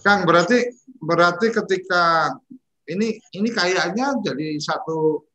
Kang 0.01 0.23
berarti 0.23 0.71
berarti 0.97 1.47
ketika 1.51 2.33
ini 2.87 3.19
ini 3.35 3.49
kayaknya 3.51 4.15
jadi 4.23 4.55
satu 4.63 5.26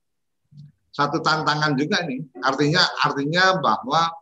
satu 0.92 1.25
tantangan 1.25 1.72
juga 1.75 2.04
nih. 2.04 2.20
Artinya 2.44 2.84
artinya 3.00 3.56
bahwa 3.58 4.12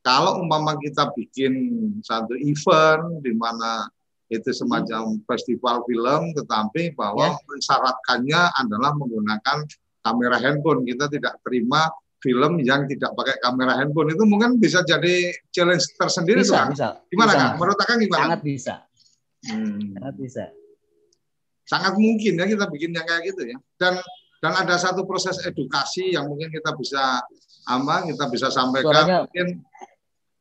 kalau 0.00 0.40
umpama 0.40 0.80
kita 0.80 1.12
bikin 1.12 1.52
satu 2.00 2.32
event 2.40 3.20
di 3.20 3.36
mana 3.36 3.84
itu 4.28 4.52
semacam 4.52 5.16
hmm. 5.16 5.24
festival 5.24 5.84
film, 5.88 6.32
tetapi 6.36 6.92
bahwa 6.96 7.32
ya. 7.32 7.44
mensyaratkannya 7.48 8.40
adalah 8.60 8.92
menggunakan 8.96 9.64
kamera 10.04 10.36
handphone. 10.40 10.84
Kita 10.84 11.08
tidak 11.08 11.40
terima 11.44 11.88
film 12.18 12.60
yang 12.60 12.84
tidak 12.90 13.14
pakai 13.14 13.36
kamera 13.40 13.78
handphone 13.78 14.10
itu 14.10 14.24
mungkin 14.26 14.58
bisa 14.58 14.82
jadi 14.82 15.32
challenge 15.54 15.86
tersendiri 15.96 16.42
bisa, 16.44 16.66
kan? 16.66 16.68
bisa. 16.72 16.88
Gimana 17.08 17.32
bisa. 17.32 17.40
kan? 17.40 17.50
Menurut 17.56 17.76
Kang 17.84 18.00
gimana? 18.00 18.20
Sangat 18.24 18.40
bisa. 18.44 18.74
Hmm. 19.48 19.80
Sangat 19.96 20.14
bisa. 20.18 20.44
Sangat 21.68 21.94
mungkin 22.00 22.32
ya 22.40 22.44
kita 22.48 22.64
bikin 22.68 22.90
yang 22.96 23.06
kayak 23.06 23.22
gitu 23.28 23.42
ya. 23.44 23.56
Dan 23.76 24.00
dan 24.38 24.52
ada 24.54 24.78
satu 24.78 25.02
proses 25.04 25.38
edukasi 25.42 26.14
yang 26.14 26.30
mungkin 26.30 26.50
kita 26.50 26.74
bisa 26.78 27.22
aman 27.68 28.06
kita 28.10 28.24
bisa 28.30 28.48
sampaikan 28.48 29.04
Suaranya... 29.04 29.18
mungkin 29.26 29.48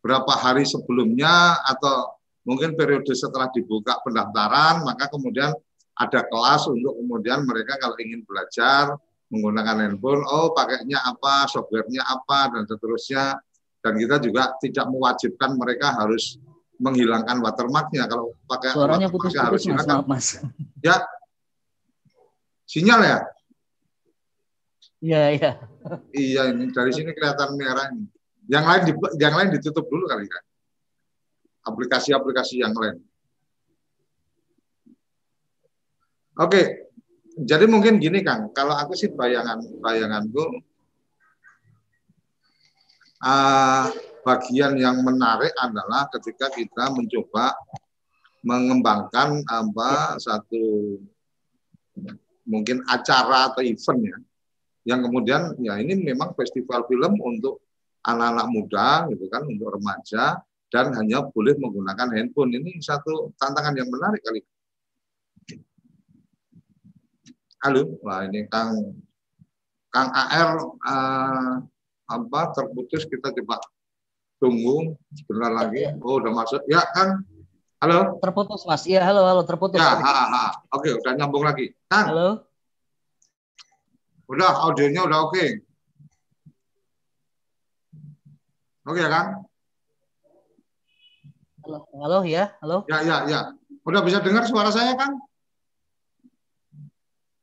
berapa 0.01 0.33
hari 0.37 0.63
sebelumnya 0.63 1.59
atau 1.65 2.15
mungkin 2.47 2.77
periode 2.77 3.11
setelah 3.11 3.49
dibuka 3.51 3.99
pendaftaran 4.05 4.85
maka 4.85 5.09
kemudian 5.11 5.51
ada 5.97 6.21
kelas 6.29 6.69
untuk 6.69 6.93
kemudian 6.93 7.41
mereka 7.43 7.75
kalau 7.81 7.97
ingin 7.97 8.21
belajar 8.21 8.93
menggunakan 9.27 9.75
handphone, 9.83 10.23
oh 10.23 10.55
pakainya 10.55 11.03
apa, 11.03 11.47
softwarenya 11.51 12.03
apa 12.03 12.55
dan 12.55 12.63
seterusnya. 12.63 13.35
Dan 13.83 13.93
kita 13.99 14.19
juga 14.19 14.57
tidak 14.59 14.85
mewajibkan 14.89 15.55
mereka 15.55 15.95
harus 15.95 16.41
menghilangkan 16.77 17.39
watermarknya 17.41 18.05
kalau 18.05 18.35
pakai 18.45 18.73
suaranya 18.73 19.07
putus-putus 19.09 19.65
mas, 19.69 19.85
maaf 19.87 20.05
mas. 20.05 20.27
Ya, 20.83 21.01
sinyal 22.67 23.01
ya. 23.01 23.17
Iya 24.97 25.21
iya. 25.37 25.51
Iya 26.11 26.41
ini 26.51 26.73
dari 26.73 26.91
sini 26.91 27.13
kelihatan 27.13 27.53
merah 27.53 27.93
ini. 27.93 28.09
Yang 28.47 28.65
lain 28.65 28.81
di, 28.87 28.91
yang 29.21 29.33
lain 29.37 29.49
ditutup 29.53 29.85
dulu 29.85 30.09
kali 30.09 30.25
kan. 30.25 30.43
Aplikasi-aplikasi 31.67 32.63
yang 32.63 32.73
lain. 32.73 32.97
Oke, 36.37 36.93
jadi 37.37 37.65
mungkin 37.65 37.97
gini 37.97 38.21
Kang, 38.21 38.53
kalau 38.53 38.77
aku 38.77 38.93
sih 38.93 39.09
bayangan 39.09 39.57
bayanganku 39.81 40.61
uh, 43.25 43.89
bagian 44.21 44.77
yang 44.77 45.01
menarik 45.01 45.53
adalah 45.57 46.05
ketika 46.13 46.49
kita 46.53 46.93
mencoba 46.93 47.57
mengembangkan 48.45 49.41
apa 49.49 50.21
satu 50.21 50.97
mungkin 52.45 52.85
acara 52.85 53.49
atau 53.51 53.65
event 53.65 54.01
ya 54.05 54.17
yang 54.87 55.03
kemudian 55.03 55.51
ya 55.59 55.75
ini 55.83 55.99
memang 55.99 56.31
festival 56.39 56.87
film 56.87 57.19
untuk 57.19 57.59
anak-anak 58.07 58.47
muda 58.47 58.87
gitu 59.11 59.27
kan 59.27 59.43
untuk 59.43 59.75
remaja 59.75 60.39
dan 60.71 60.95
hanya 60.95 61.27
boleh 61.27 61.59
menggunakan 61.59 62.07
handphone 62.15 62.55
ini 62.55 62.79
satu 62.79 63.35
tantangan 63.35 63.75
yang 63.75 63.91
menarik 63.91 64.23
kali 64.23 64.39
Halo, 67.57 67.99
wah 68.05 68.23
ini 68.23 68.47
Kang 68.47 68.95
Kang 69.89 70.13
AR 70.13 70.61
uh, 70.61 70.71
eh, 70.87 71.53
apa 72.05 72.41
terputus 72.53 73.09
kita 73.09 73.33
coba 73.33 73.57
tunggu 74.37 74.93
sebentar 75.17 75.51
lagi. 75.51 75.89
Oh 76.05 76.21
udah 76.21 76.37
masuk 76.37 76.61
ya 76.69 76.85
Kang. 76.93 77.25
Halo. 77.81 78.21
Terputus 78.21 78.61
Mas. 78.69 78.85
Iya 78.85 79.01
halo 79.03 79.25
halo 79.25 79.41
terputus. 79.41 79.81
Ya, 79.81 79.97
ha, 79.97 80.13
ha. 80.29 80.45
Oke 80.69 80.95
udah 81.01 81.17
nyambung 81.17 81.41
lagi. 81.41 81.73
Kang. 81.89 82.13
Halo. 82.13 82.46
Udah 84.27 84.51
audionya 84.67 85.07
udah 85.07 85.19
oke. 85.27 85.45
Oke 88.87 88.99
ya 88.99 89.09
Kang. 89.11 89.29
Halo 91.63 91.79
halo 91.99 92.19
ya 92.27 92.51
halo. 92.63 92.83
Ya 92.87 93.03
ya 93.03 93.17
ya. 93.27 93.39
Udah 93.87 94.03
bisa 94.03 94.19
dengar 94.19 94.43
suara 94.47 94.71
saya 94.71 94.95
Kang? 94.99 95.19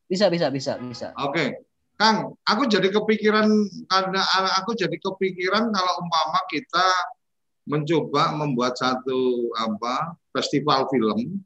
Bisa, 0.05 0.29
bisa, 0.29 0.53
bisa, 0.53 0.77
bisa. 0.77 1.09
Oke. 1.17 1.33
Okay. 1.33 1.47
Kang, 1.95 2.35
aku 2.43 2.67
jadi 2.67 2.91
kepikiran 2.91 3.47
karena 3.87 4.21
aku 4.59 4.75
jadi 4.75 4.99
kepikiran 4.99 5.71
kalau 5.71 5.93
umpama 6.03 6.43
kita 6.51 6.85
mencoba 7.65 8.35
membuat 8.35 8.75
satu 8.75 9.49
apa 9.55 10.13
festival 10.35 10.91
film, 10.91 11.39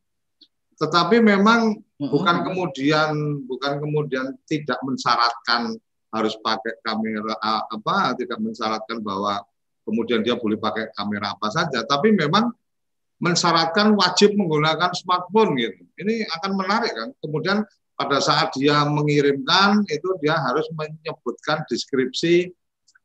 tetapi 0.79 1.19
memang 1.19 1.75
bukan 1.99 2.47
kemudian 2.47 3.43
bukan 3.43 3.83
kemudian 3.83 4.31
tidak 4.47 4.79
mensyaratkan 4.87 5.75
harus 6.09 6.33
pakai 6.41 6.79
kamera 6.81 7.35
apa, 7.69 8.15
tidak 8.17 8.39
mensyaratkan 8.41 9.03
bahwa 9.03 9.43
kemudian 9.85 10.25
dia 10.25 10.39
boleh 10.39 10.57
pakai 10.57 10.89
kamera 10.95 11.37
apa 11.37 11.47
saja, 11.53 11.85
tapi 11.85 12.15
memang 12.15 12.49
mensyaratkan 13.19 13.93
wajib 13.93 14.33
menggunakan 14.33 14.95
smartphone 14.95 15.59
gitu. 15.59 15.83
Ini 15.99 16.25
akan 16.39 16.51
menarik 16.55 16.95
kan. 16.95 17.09
Kemudian 17.19 17.67
pada 17.99 18.23
saat 18.23 18.55
dia 18.55 18.87
mengirimkan 18.87 19.83
itu 19.91 20.15
dia 20.23 20.39
harus 20.39 20.63
menyebutkan 20.71 21.67
deskripsi 21.67 22.47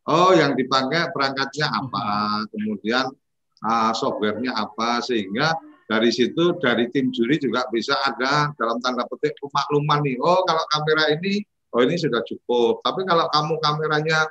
oh 0.06 0.30
yang 0.30 0.54
dipakai 0.54 1.10
perangkatnya 1.10 1.66
apa 1.66 2.06
kemudian 2.54 3.10
uh, 3.66 3.90
softwarenya 3.90 4.54
apa 4.54 5.02
sehingga 5.02 5.50
dari 5.90 6.10
situ 6.10 6.56
dari 6.60 6.88
tim 6.92 7.12
juri 7.12 7.36
juga 7.36 7.68
bisa 7.68 7.96
ada 8.04 8.52
dalam 8.56 8.80
tanda 8.80 9.04
petik 9.08 9.36
pemakluman 9.40 10.00
nih 10.04 10.16
oh 10.20 10.40
kalau 10.48 10.64
kamera 10.72 11.12
ini 11.12 11.44
oh 11.76 11.80
ini 11.84 11.96
sudah 12.00 12.24
cukup 12.24 12.80
tapi 12.80 13.04
kalau 13.04 13.28
kamu 13.32 13.54
kameranya 13.60 14.28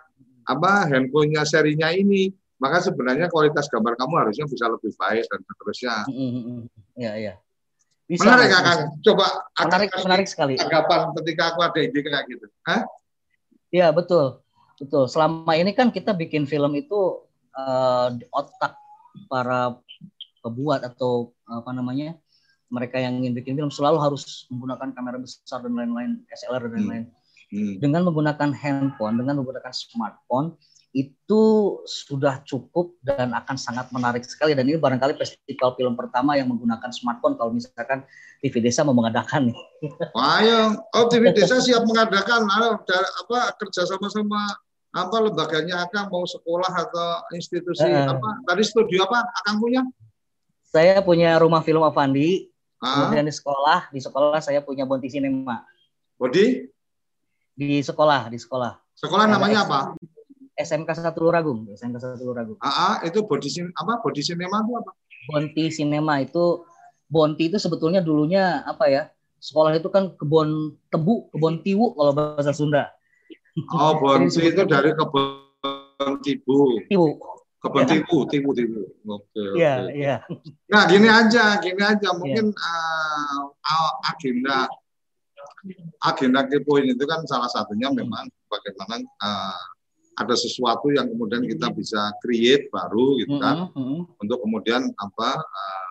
apa 0.49 0.89
handphonenya 0.91 1.45
serinya 1.47 1.93
ini 1.93 2.33
maka 2.63 2.79
sebenarnya 2.79 3.27
kualitas 3.27 3.67
gambar 3.67 3.99
kamu 3.99 4.13
harusnya 4.23 4.47
bisa 4.47 4.71
lebih 4.71 4.95
baik 4.95 5.27
dan 5.27 5.39
seterusnya. 5.43 5.95
Iya 6.95 7.13
iya. 7.19 7.33
Bisa, 8.07 8.23
menarik 8.23 8.49
kan? 8.55 8.79
Coba 9.03 9.25
menarik, 9.67 9.89
menarik 9.99 10.27
sekali. 10.31 10.55
Tanggapan 10.55 11.11
ketika 11.19 11.51
aku 11.51 11.59
ada 11.59 11.79
ide 11.83 11.99
kayak 11.99 12.23
gitu. 12.31 12.45
Iya 13.67 13.91
betul, 13.91 14.39
betul. 14.79 15.11
Selama 15.11 15.59
ini 15.59 15.75
kan 15.75 15.91
kita 15.91 16.15
bikin 16.15 16.47
film 16.47 16.71
itu 16.79 17.27
uh, 17.51 18.15
di 18.15 18.23
otak 18.31 18.79
para 19.27 19.75
pembuat 20.43 20.83
atau 20.83 21.31
apa 21.47 21.71
namanya 21.71 22.19
mereka 22.67 22.99
yang 22.99 23.21
ingin 23.21 23.33
bikin 23.37 23.53
film 23.55 23.71
selalu 23.71 24.01
harus 24.01 24.49
menggunakan 24.49 24.91
kamera 24.97 25.21
besar 25.21 25.61
dan 25.61 25.77
lain-lain, 25.77 26.25
SLR 26.33 26.67
dan 26.67 26.69
hmm. 26.69 26.77
lain-lain. 26.77 27.05
Hmm. 27.07 27.21
Hmm. 27.53 27.75
Dengan 27.77 28.01
menggunakan 28.09 28.49
handphone, 28.49 29.15
dengan 29.21 29.37
menggunakan 29.37 29.69
smartphone, 29.69 30.57
itu 30.93 31.41
sudah 31.89 32.45
cukup 32.45 32.97
dan 33.01 33.33
akan 33.33 33.57
sangat 33.57 33.89
menarik 33.89 34.21
sekali 34.21 34.53
dan 34.53 34.69
ini 34.69 34.77
barangkali 34.77 35.17
festival 35.17 35.73
film 35.73 35.97
pertama 35.97 36.37
yang 36.37 36.45
menggunakan 36.53 36.93
smartphone 36.93 37.33
kalau 37.33 37.49
misalkan 37.49 38.05
TV 38.45 38.61
Desa 38.61 38.85
mau 38.85 38.93
mengadakan 38.93 39.49
nih. 39.49 39.57
Yang 40.45 40.71
oh 40.93 41.05
TV 41.09 41.33
Desa 41.33 41.57
siap 41.65 41.81
mengadakan 41.89 42.45
apa 42.45 43.39
kerja 43.57 43.89
sama-sama 43.89 44.53
apa 44.93 45.17
lembaganya 45.17 45.89
akan 45.89 46.13
mau 46.13 46.21
sekolah 46.29 46.69
atau 46.69 47.25
institusi 47.33 47.89
uh, 47.89 48.13
apa 48.13 48.29
tadi 48.45 48.61
studio 48.61 49.09
apa 49.09 49.25
akan 49.41 49.53
punya? 49.57 49.81
Saya 50.73 51.05
punya 51.05 51.37
rumah 51.37 51.61
film 51.61 51.85
Avandi. 51.85 52.49
Uh. 52.81 53.07
Kemudian 53.07 53.29
di 53.29 53.33
sekolah, 53.33 53.93
di 53.93 54.01
sekolah 54.01 54.41
saya 54.41 54.59
punya 54.65 54.89
Bonti 54.89 55.07
Cinema. 55.07 55.61
Bodi? 56.17 56.65
Di 57.53 57.85
sekolah, 57.85 58.33
di 58.33 58.41
sekolah. 58.41 58.73
Sekolah 58.97 59.29
namanya 59.29 59.69
apa? 59.69 59.79
SMK 60.57 60.89
Satu 60.97 61.29
Luragung, 61.29 61.69
SMK 61.69 61.97
Satu 62.01 62.25
Luragung. 62.25 62.57
Ah, 62.61 62.97
ah, 62.97 63.05
itu 63.05 63.21
sin 63.49 63.73
apa? 63.73 64.01
Body 64.01 64.21
cinema 64.21 64.61
itu 64.61 64.73
apa? 64.77 64.91
Bonti 65.23 65.63
Cinema 65.71 66.13
itu 66.21 66.67
Bonti 67.09 67.49
itu 67.49 67.57
sebetulnya 67.61 68.01
dulunya 68.01 68.65
apa 68.65 68.89
ya? 68.89 69.09
Sekolah 69.37 69.75
itu 69.77 69.89
kan 69.93 70.13
kebun 70.17 70.77
tebu, 70.89 71.29
kebun 71.29 71.61
tiwu 71.61 71.93
kalau 71.93 72.11
bahasa 72.15 72.53
Sunda. 72.53 72.89
Oh, 73.73 73.97
Bonti 74.01 74.41
itu 74.41 74.61
dari 74.65 74.93
kebun 74.93 76.21
tibu. 76.25 76.81
Tiwu. 76.89 77.32
Kebun 77.63 77.87
ya. 77.87 78.03
tiwu, 78.03 78.17
tiwu, 78.27 78.49
tiwu. 78.51 78.83
Oke. 79.07 79.43
Iya, 79.55 79.87
iya. 79.95 80.15
Nah, 80.67 80.83
gini 80.83 81.07
aja, 81.07 81.63
gini 81.63 81.79
aja. 81.79 82.11
Mungkin 82.11 82.51
ya. 82.51 82.69
uh, 83.63 83.91
agenda 84.11 84.67
agenda 86.03 86.43
kepoin 86.43 86.91
itu 86.91 87.03
kan 87.07 87.23
salah 87.23 87.47
satunya 87.47 87.87
memang 87.87 88.27
bagaimana 88.51 88.99
uh, 88.99 89.63
ada 90.19 90.35
sesuatu 90.37 90.91
yang 90.93 91.09
kemudian 91.09 91.47
kita 91.47 91.71
bisa 91.73 92.11
create 92.21 92.67
baru 92.69 93.17
gitu 93.23 93.39
kan 93.39 93.71
mm 93.71 93.79
-hmm. 93.79 93.99
untuk 94.19 94.43
kemudian 94.43 94.91
apa 94.99 95.29
uh, 95.39 95.83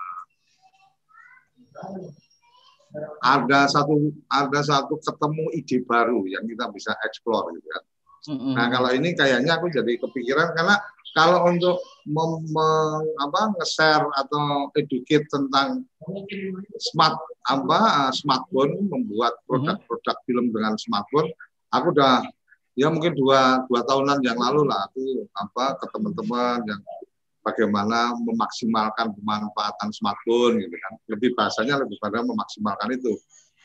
ada 3.24 3.66
satu 3.66 4.12
ada 4.28 4.60
satu 4.60 5.00
ketemu 5.00 5.44
ide 5.56 5.80
baru 5.88 6.22
yang 6.28 6.44
kita 6.44 6.68
bisa 6.70 6.92
explore 7.08 7.48
gitu 7.56 7.64
kan. 7.64 7.84
Mm 8.22 8.36
-hmm. 8.38 8.52
Nah 8.54 8.66
kalau 8.68 8.90
ini 8.92 9.16
kayaknya 9.16 9.56
aku 9.56 9.72
jadi 9.72 9.96
kepikiran 9.96 10.52
karena 10.52 10.76
kalau 11.12 11.44
untuk 11.48 11.76
mem, 12.08 12.42
apa 13.20 13.40
nge-share 13.60 14.04
atau 14.16 14.72
educate 14.76 15.28
tentang 15.28 15.84
smart 16.80 17.16
apa 17.46 18.10
smartphone 18.16 18.88
membuat 18.88 19.36
produk-produk 19.44 20.16
film 20.24 20.50
dengan 20.50 20.74
smartphone 20.80 21.28
aku 21.70 21.92
udah 21.92 22.24
ya 22.74 22.88
mungkin 22.88 23.12
dua 23.12 23.64
dua 23.68 23.84
tahunan 23.84 24.24
yang 24.24 24.40
lalu 24.40 24.64
lah 24.64 24.88
aku 24.88 25.28
apa 25.36 25.76
ke 25.78 25.86
teman-teman 25.92 26.64
yang 26.64 26.80
bagaimana 27.42 28.14
memaksimalkan 28.16 29.12
pemanfaatan 29.18 29.90
smartphone 29.90 30.62
gitu 30.62 30.76
kan. 30.78 30.92
Lebih 31.10 31.34
bahasanya 31.34 31.82
lebih 31.82 31.98
pada 31.98 32.22
memaksimalkan 32.22 32.94
itu. 32.94 33.18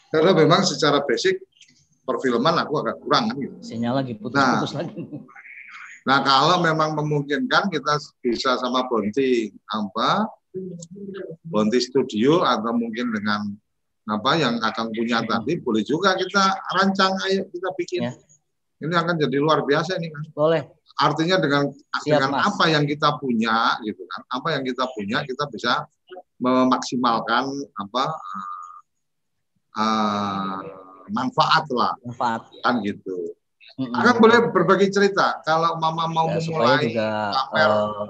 Karena 0.09 0.33
memang 0.33 0.65
secara 0.65 1.05
basic 1.05 1.37
perfilman 2.07 2.55
aku 2.63 2.73
agak 2.79 2.97
kurang 3.03 3.27
kan 3.27 3.35
gitu. 3.35 3.55
sinyal 3.59 3.99
lagi 3.99 4.15
putus-putus 4.15 4.71
nah, 4.71 4.79
lagi 4.79 4.95
nah 6.07 6.23
kalau 6.23 6.63
memang 6.63 6.95
memungkinkan 6.95 7.67
kita 7.67 7.99
bisa 8.23 8.55
sama 8.63 8.87
Bonti 8.87 9.51
apa 9.67 10.23
Bonti 11.43 11.83
Studio 11.83 12.47
atau 12.47 12.71
mungkin 12.71 13.11
dengan 13.11 13.51
apa 14.07 14.39
yang 14.39 14.63
akan 14.63 14.95
punya 14.95 15.19
tadi 15.27 15.59
boleh 15.59 15.83
juga 15.83 16.15
kita 16.15 16.55
rancang 16.79 17.11
ayo 17.27 17.43
kita 17.51 17.69
bikin 17.75 18.07
ya 18.07 18.15
ini 18.77 18.93
akan 18.93 19.15
jadi 19.17 19.37
luar 19.41 19.65
biasa 19.65 19.97
ini 19.97 20.13
kan. 20.13 20.23
Boleh. 20.37 20.69
Artinya 20.97 21.37
dengan 21.41 21.69
Siap, 21.73 22.05
dengan 22.09 22.31
mas. 22.33 22.45
apa 22.49 22.63
yang 22.73 22.83
kita 22.85 23.17
punya 23.21 23.77
gitu 23.85 24.01
kan, 24.09 24.21
apa 24.33 24.47
yang 24.57 24.63
kita 24.65 24.85
punya 24.97 25.21
kita 25.25 25.43
bisa 25.49 25.85
memaksimalkan 26.41 27.45
apa 27.77 28.03
uh, 29.77 30.61
manfaat 31.13 31.65
lah, 31.69 31.93
manfaat 32.01 32.49
kan 32.65 32.81
gitu. 32.81 33.36
Mm-hmm. 33.77 33.93
Akan 33.93 34.15
boleh 34.17 34.39
berbagi 34.49 34.89
cerita 34.89 35.37
kalau 35.45 35.77
Mama 35.77 36.09
mau 36.09 36.25
ya, 36.33 36.41
memulai 36.41 36.89
juga, 36.89 37.29
pamer 37.29 37.69
uh, 37.69 38.09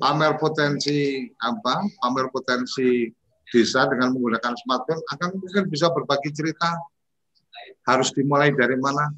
pamer 0.00 0.32
potensi 0.40 1.28
apa? 1.44 1.84
Pamer 2.00 2.32
potensi 2.32 3.12
desa 3.52 3.84
dengan 3.84 4.16
menggunakan 4.16 4.56
smartphone 4.64 5.04
akan 5.12 5.28
mungkin 5.36 5.68
bisa 5.68 5.92
berbagi 5.92 6.32
cerita 6.32 6.72
harus 7.84 8.08
dimulai 8.16 8.48
dari 8.56 8.80
mana 8.80 9.12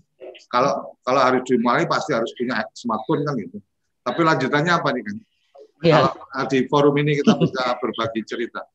kalau 0.50 0.98
kalau 1.06 1.22
harus 1.22 1.46
dimulai 1.46 1.86
pasti 1.86 2.10
harus 2.10 2.34
punya 2.34 2.66
smartphone 2.74 3.22
kan 3.22 3.38
gitu 3.38 3.62
tapi 4.02 4.20
lanjutannya 4.26 4.72
apa 4.74 4.88
nih 4.90 5.02
kan 5.06 5.16
ya. 5.86 5.94
kalau 5.94 6.10
di 6.50 6.58
forum 6.66 6.98
ini 6.98 7.22
kita 7.22 7.38
bisa 7.38 7.62
berbagi 7.78 8.20
cerita 8.26 8.66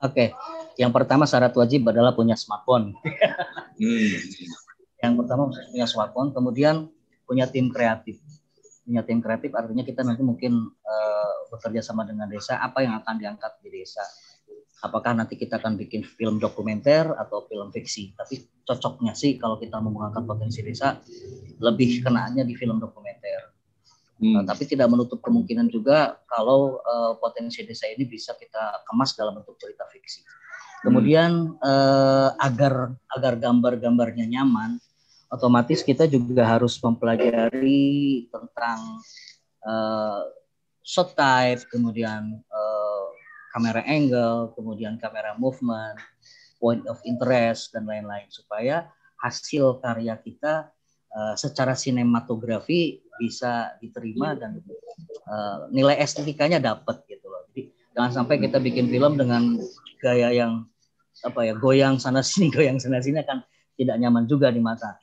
oke 0.00 0.24
yang 0.80 0.88
pertama 0.88 1.28
syarat 1.28 1.52
wajib 1.52 1.84
adalah 1.84 2.16
punya 2.16 2.32
smartphone 2.32 2.96
hmm 3.76 4.61
yang 5.02 5.18
pertama 5.18 5.50
punya 5.50 5.86
smartphone, 5.90 6.30
kemudian 6.30 6.86
punya 7.26 7.50
tim 7.50 7.68
kreatif. 7.74 8.22
Punya 8.86 9.02
tim 9.02 9.18
kreatif 9.18 9.50
artinya 9.54 9.82
kita 9.82 10.06
nanti 10.06 10.22
mungkin 10.22 10.54
uh, 10.70 11.34
bekerja 11.50 11.82
sama 11.82 12.06
dengan 12.06 12.30
desa, 12.30 12.62
apa 12.62 12.86
yang 12.86 13.02
akan 13.02 13.18
diangkat 13.18 13.52
di 13.66 13.82
desa. 13.82 14.02
Apakah 14.82 15.14
nanti 15.14 15.38
kita 15.38 15.62
akan 15.62 15.78
bikin 15.78 16.02
film 16.02 16.42
dokumenter 16.42 17.14
atau 17.14 17.46
film 17.46 17.70
fiksi. 17.70 18.14
Tapi 18.18 18.42
cocoknya 18.66 19.14
sih 19.14 19.38
kalau 19.38 19.58
kita 19.58 19.78
mau 19.78 19.94
mengangkat 19.94 20.26
potensi 20.26 20.62
desa, 20.62 20.98
lebih 21.62 22.02
kenaannya 22.02 22.46
di 22.46 22.54
film 22.54 22.78
dokumenter. 22.78 23.54
Hmm. 24.22 24.38
Uh, 24.38 24.44
tapi 24.46 24.70
tidak 24.70 24.86
menutup 24.86 25.18
kemungkinan 25.18 25.66
juga 25.66 26.22
kalau 26.30 26.78
uh, 26.78 27.18
potensi 27.18 27.66
desa 27.66 27.90
ini 27.90 28.06
bisa 28.06 28.38
kita 28.38 28.86
kemas 28.86 29.18
dalam 29.18 29.34
bentuk 29.34 29.58
cerita 29.58 29.82
fiksi. 29.90 30.22
Kemudian 30.82 31.58
hmm. 31.58 31.62
uh, 31.62 32.34
agar 32.38 32.94
agar 33.14 33.34
gambar-gambarnya 33.38 34.26
nyaman, 34.26 34.82
otomatis 35.32 35.80
kita 35.80 36.04
juga 36.04 36.44
harus 36.44 36.76
mempelajari 36.76 38.28
tentang 38.28 39.00
uh, 39.64 40.28
shot 40.84 41.16
type, 41.16 41.64
kemudian 41.72 42.36
uh, 42.52 43.04
kamera 43.56 43.80
angle, 43.88 44.52
kemudian 44.52 45.00
kamera 45.00 45.32
movement, 45.40 45.96
point 46.60 46.84
of 46.84 47.00
interest 47.08 47.72
dan 47.72 47.88
lain-lain 47.88 48.28
supaya 48.28 48.92
hasil 49.24 49.80
karya 49.80 50.20
kita 50.20 50.68
uh, 51.16 51.34
secara 51.34 51.72
sinematografi 51.72 53.00
bisa 53.16 53.72
diterima 53.80 54.36
dan 54.36 54.60
uh, 55.26 55.70
nilai 55.72 55.96
estetikanya 55.96 56.60
dapat 56.60 57.00
gitu 57.08 57.32
loh. 57.32 57.48
Jadi 57.50 57.72
jangan 57.96 58.12
sampai 58.20 58.36
kita 58.36 58.60
bikin 58.60 58.92
film 58.92 59.16
dengan 59.16 59.56
gaya 60.02 60.28
yang 60.28 60.68
apa 61.22 61.40
ya 61.46 61.54
goyang 61.54 61.96
sana 62.02 62.20
sini 62.20 62.50
goyang 62.56 62.82
sana 62.82 62.98
sini 62.98 63.22
kan 63.22 63.46
tidak 63.76 63.96
nyaman 63.98 64.24
juga 64.28 64.52
di 64.52 64.60
mata. 64.60 64.96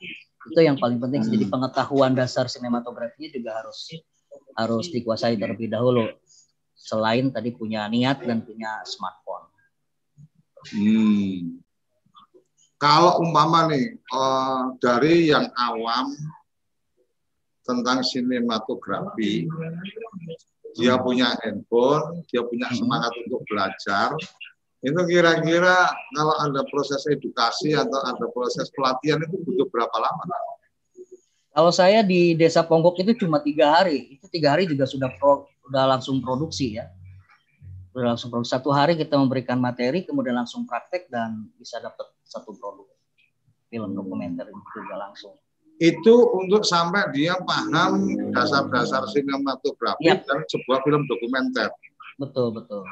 Itu 0.48 0.60
yang 0.60 0.80
paling 0.80 0.98
penting. 0.98 1.26
Jadi 1.26 1.44
pengetahuan 1.50 2.16
dasar 2.16 2.48
sinematografinya 2.48 3.28
juga 3.30 3.50
harus 3.60 3.92
harus 4.56 4.86
dikuasai 4.88 5.36
terlebih 5.36 5.68
dahulu. 5.70 6.08
Selain 6.74 7.28
tadi 7.28 7.52
punya 7.52 7.84
niat 7.92 8.24
dan 8.24 8.40
punya 8.40 8.80
smartphone. 8.88 9.46
Hmm. 10.72 11.60
Kalau 12.80 13.20
umpama 13.20 13.68
nih 13.68 14.00
uh, 14.08 14.72
dari 14.80 15.28
yang 15.28 15.52
awam 15.52 16.16
tentang 17.60 18.00
sinematografi, 18.00 19.44
dia 20.80 20.96
punya 20.96 21.36
handphone, 21.44 22.24
dia 22.32 22.40
punya 22.40 22.72
semangat 22.72 23.12
untuk 23.28 23.44
belajar, 23.44 24.16
itu 24.80 25.00
kira-kira 25.04 25.92
kalau 26.16 26.34
ada 26.40 26.64
proses 26.72 27.04
edukasi 27.04 27.76
atau 27.76 28.00
ada 28.00 28.24
proses 28.32 28.72
pelatihan 28.72 29.20
itu 29.20 29.36
butuh 29.44 29.68
berapa 29.68 29.92
lama? 29.92 30.24
Kalau 31.52 31.68
saya 31.68 32.00
di 32.00 32.32
Desa 32.32 32.64
Ponggok 32.64 32.96
itu 33.04 33.12
cuma 33.20 33.44
tiga 33.44 33.76
hari, 33.76 34.16
itu 34.16 34.24
tiga 34.32 34.56
hari 34.56 34.64
juga 34.64 34.88
sudah 34.88 35.12
pro, 35.20 35.44
sudah 35.68 35.84
langsung 35.84 36.24
produksi 36.24 36.80
ya, 36.80 36.88
sudah 37.92 38.16
langsung 38.16 38.32
produksi. 38.32 38.56
Satu 38.56 38.72
hari 38.72 38.96
kita 38.96 39.20
memberikan 39.20 39.60
materi, 39.60 40.08
kemudian 40.08 40.38
langsung 40.40 40.64
praktek 40.64 41.12
dan 41.12 41.52
bisa 41.60 41.76
dapat 41.82 42.08
satu 42.24 42.56
produk 42.56 42.88
film 43.68 43.92
dokumenter 43.92 44.48
juga 44.48 44.96
langsung. 44.96 45.36
Itu 45.76 46.28
untuk 46.40 46.64
sampai 46.64 47.08
dia 47.12 47.36
paham 47.40 48.04
dasar-dasar 48.32 49.04
sinematografi 49.12 50.08
ya. 50.08 50.20
dan 50.24 50.44
sebuah 50.48 50.84
film 50.84 51.04
dokumenter. 51.04 51.68
Betul 52.20 52.52
betul. 52.52 52.84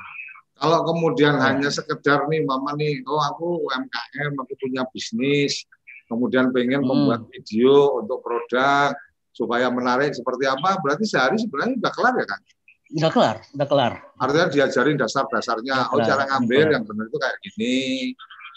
Kalau 0.58 0.82
kemudian 0.82 1.38
ya. 1.38 1.42
hanya 1.50 1.70
sekedar 1.70 2.26
nih 2.26 2.42
mama 2.42 2.74
nih, 2.74 2.98
oh 3.06 3.22
aku 3.22 3.62
UMKM, 3.62 4.34
aku 4.42 4.52
punya 4.58 4.82
bisnis, 4.90 5.62
kemudian 6.10 6.50
pengen 6.50 6.82
hmm. 6.82 6.88
membuat 6.90 7.30
video 7.30 8.02
untuk 8.02 8.18
produk 8.26 8.90
supaya 9.30 9.70
menarik 9.70 10.18
seperti 10.18 10.50
apa, 10.50 10.82
berarti 10.82 11.06
sehari 11.06 11.38
sebenarnya 11.38 11.78
udah 11.78 11.92
kelar 11.94 12.14
ya 12.18 12.26
kan? 12.26 12.40
Udah 12.88 13.10
kelar, 13.14 13.36
udah 13.54 13.66
kelar. 13.70 13.92
Artinya 14.18 14.46
diajarin 14.50 14.98
dasar-dasarnya, 14.98 15.94
oh 15.94 16.02
cara 16.02 16.26
ngambil 16.26 16.74
yang 16.74 16.82
benar 16.82 17.06
itu 17.06 17.18
kayak 17.22 17.38
gini, 17.46 17.78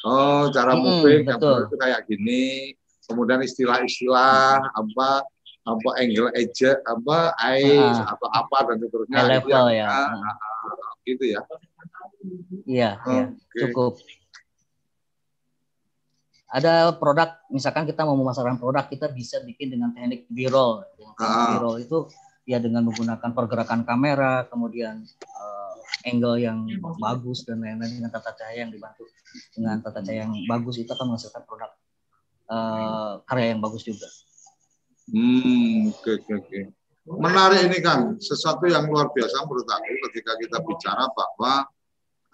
oh 0.01 0.49
cara 0.49 0.73
hmm, 0.73 0.81
moving 0.81 1.21
yang 1.29 1.37
benar 1.37 1.69
itu 1.69 1.77
kayak 1.77 2.01
gini, 2.09 2.43
kemudian 3.05 3.45
istilah-istilah 3.45 4.57
apa 4.57 5.09
apa 5.61 5.89
angle 6.01 6.33
edge 6.33 6.65
apa 6.65 7.37
eyes 7.37 8.01
nah. 8.01 8.17
atau 8.17 8.27
apa 8.33 8.57
dan 8.65 8.81
seterusnya 8.81 9.17
High 9.21 9.29
level 9.37 9.65
ya, 9.69 9.85
ya. 9.85 9.93
Nah, 10.09 10.35
gitu 11.05 11.23
ya 11.37 11.41
Iya, 12.67 13.01
iya, 13.09 13.25
okay. 13.33 13.59
cukup. 13.65 13.97
Ada 16.51 16.91
produk, 16.99 17.39
misalkan 17.47 17.87
kita 17.87 18.03
mau 18.03 18.19
memasarkan 18.19 18.59
produk, 18.59 18.85
kita 18.91 19.07
bisa 19.09 19.39
bikin 19.41 19.71
dengan 19.71 19.95
teknik 19.95 20.27
B-roll. 20.27 20.83
Ah. 21.17 21.55
B-roll 21.55 21.81
itu 21.81 22.11
ya 22.43 22.59
dengan 22.59 22.83
menggunakan 22.85 23.31
pergerakan 23.31 23.87
kamera, 23.87 24.45
kemudian 24.51 25.01
uh, 25.23 25.73
angle 26.05 26.37
yang 26.41 26.67
bagus 26.99 27.47
dan 27.47 27.63
lain-lain 27.63 28.03
dengan 28.03 28.11
tata 28.11 28.35
cahaya 28.35 28.67
yang 28.67 28.73
dibantu 28.73 29.07
dengan 29.55 29.79
tata 29.79 30.03
cahaya 30.03 30.27
yang 30.27 30.33
bagus 30.43 30.75
itu 30.81 30.91
akan 30.91 31.15
menghasilkan 31.15 31.43
produk 31.47 31.71
uh, 32.51 33.23
karya 33.23 33.55
yang 33.55 33.61
bagus 33.63 33.87
juga. 33.87 34.07
Hmm, 35.11 35.91
oke 35.91 36.03
okay, 36.03 36.13
oke 36.19 36.25
okay, 36.27 36.35
oke. 36.35 36.47
Okay. 36.51 36.63
Menarik 37.01 37.65
ini 37.65 37.81
kan, 37.81 38.21
sesuatu 38.21 38.69
yang 38.69 38.85
luar 38.85 39.09
biasa 39.09 39.41
menurut 39.49 39.65
aku 39.65 39.91
ketika 40.11 40.37
kita 40.37 40.57
bicara 40.61 41.09
bahwa 41.09 41.65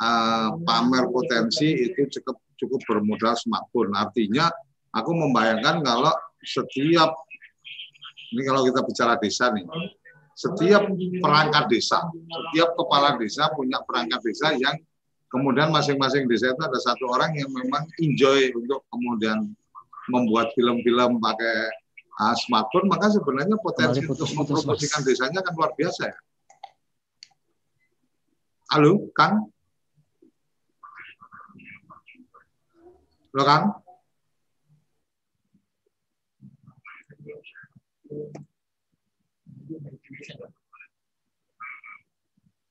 uh, 0.02 0.50
pamer 0.62 1.10
potensi 1.10 1.74
itu 1.88 2.10
cukup 2.20 2.38
cukup 2.58 2.80
bermodal 2.86 3.38
smartphone. 3.38 3.94
Artinya 3.94 4.50
aku 4.94 5.12
membayangkan 5.14 5.82
kalau 5.86 6.14
setiap 6.42 7.14
ini 8.34 8.42
kalau 8.44 8.68
kita 8.68 8.84
bicara 8.84 9.16
desa 9.22 9.54
nih, 9.56 9.64
setiap 10.36 10.84
perangkat 11.24 11.66
desa, 11.72 12.04
setiap 12.12 12.76
kepala 12.76 13.16
desa 13.16 13.48
punya 13.56 13.80
perangkat 13.88 14.20
desa 14.22 14.52
yang 14.58 14.76
kemudian 15.32 15.72
masing-masing 15.72 16.28
desa 16.28 16.52
itu 16.52 16.62
ada 16.62 16.80
satu 16.80 17.08
orang 17.08 17.36
yang 17.36 17.48
memang 17.52 17.88
enjoy 18.00 18.52
untuk 18.56 18.84
kemudian 18.92 19.48
membuat 20.08 20.52
film-film 20.56 21.20
pakai 21.20 21.72
uh, 22.20 22.36
smartphone, 22.36 22.88
maka 22.88 23.12
sebenarnya 23.12 23.60
potensi 23.60 24.00
untuk 24.04 24.28
mempromosikan 24.36 25.04
desanya 25.04 25.44
kan 25.44 25.52
luar 25.56 25.76
biasa 25.76 26.02
ya. 26.08 26.18
Halo, 28.68 29.08
Kang? 29.16 29.48
Halo 33.38 33.46
Kang? 33.46 33.66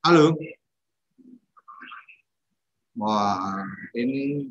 Halo. 0.03 0.35
Wah, 2.99 3.63
ini 3.95 4.51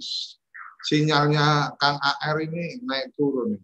sinyalnya 0.88 1.76
Kang 1.76 2.00
AR 2.00 2.40
ini 2.40 2.80
naik 2.88 3.12
turun. 3.20 3.60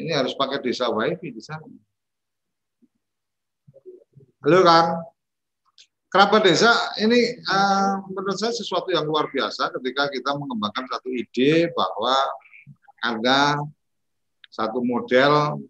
Ini 0.00 0.08
harus 0.08 0.32
pakai 0.32 0.56
desa 0.64 0.88
wifi 0.88 1.36
di 1.36 1.44
sana. 1.44 1.68
Halo 4.40 4.64
Kang 4.64 5.11
kerabat 6.12 6.44
desa 6.44 6.68
ini 7.00 7.40
uh, 7.48 8.04
menurut 8.12 8.36
saya 8.36 8.52
sesuatu 8.52 8.92
yang 8.92 9.08
luar 9.08 9.32
biasa 9.32 9.72
ketika 9.80 10.12
kita 10.12 10.36
mengembangkan 10.36 10.84
satu 10.92 11.08
ide 11.08 11.72
bahwa 11.72 12.12
ada 13.00 13.56
satu 14.52 14.84
model 14.84 15.64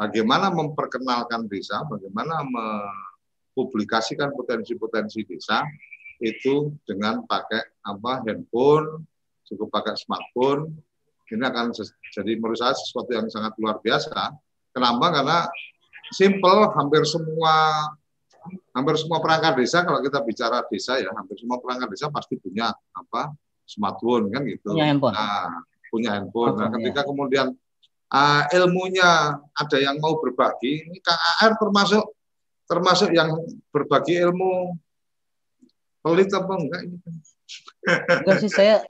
bagaimana 0.00 0.48
memperkenalkan 0.48 1.44
desa, 1.46 1.84
bagaimana 1.84 2.40
mempublikasikan 2.48 4.32
potensi-potensi 4.32 5.20
desa 5.28 5.60
itu 6.24 6.72
dengan 6.88 7.28
pakai 7.28 7.84
apa 7.84 8.24
handphone, 8.24 9.04
cukup 9.44 9.68
pakai 9.68 10.00
smartphone. 10.00 10.72
Ini 11.28 11.44
akan 11.44 11.76
jadi 12.12 12.32
menurut 12.40 12.56
saya 12.56 12.72
sesuatu 12.72 13.12
yang 13.12 13.28
sangat 13.28 13.52
luar 13.60 13.80
biasa. 13.84 14.32
Kenapa? 14.72 15.06
Karena 15.12 15.38
simple, 16.12 16.72
hampir 16.72 17.02
semua 17.04 17.54
hampir 18.74 18.94
semua 18.98 19.22
perangkat 19.22 19.54
desa 19.62 19.86
kalau 19.86 20.02
kita 20.02 20.18
bicara 20.26 20.66
desa 20.66 20.98
ya 20.98 21.14
hampir 21.14 21.38
semua 21.38 21.62
perangkat 21.62 21.94
desa 21.94 22.10
pasti 22.10 22.34
punya 22.36 22.74
apa 22.90 23.30
smartphone 23.64 24.28
kan 24.28 24.42
gitu. 24.44 24.74
Punya 24.74 24.90
handphone. 24.92 25.14
Nah, 25.14 25.62
punya 25.88 26.10
handphone. 26.18 26.54
Nah, 26.58 26.68
ketika 26.74 27.00
ya. 27.02 27.06
kemudian 27.08 27.46
uh, 28.12 28.42
ilmunya 28.52 29.40
ada 29.54 29.76
yang 29.80 29.96
mau 30.02 30.20
berbagi, 30.20 30.90
ini 30.90 30.98
Kang 31.00 31.16
AR 31.16 31.56
termasuk 31.56 32.04
termasuk 32.64 33.10
yang 33.12 33.30
berbagi 33.70 34.20
ilmu 34.20 34.76
pelit 36.04 36.28
apa 36.32 36.52
enggak 36.52 36.80
ini? 36.84 36.96
Enggak 38.20 38.36
sih 38.44 38.50
saya 38.52 38.84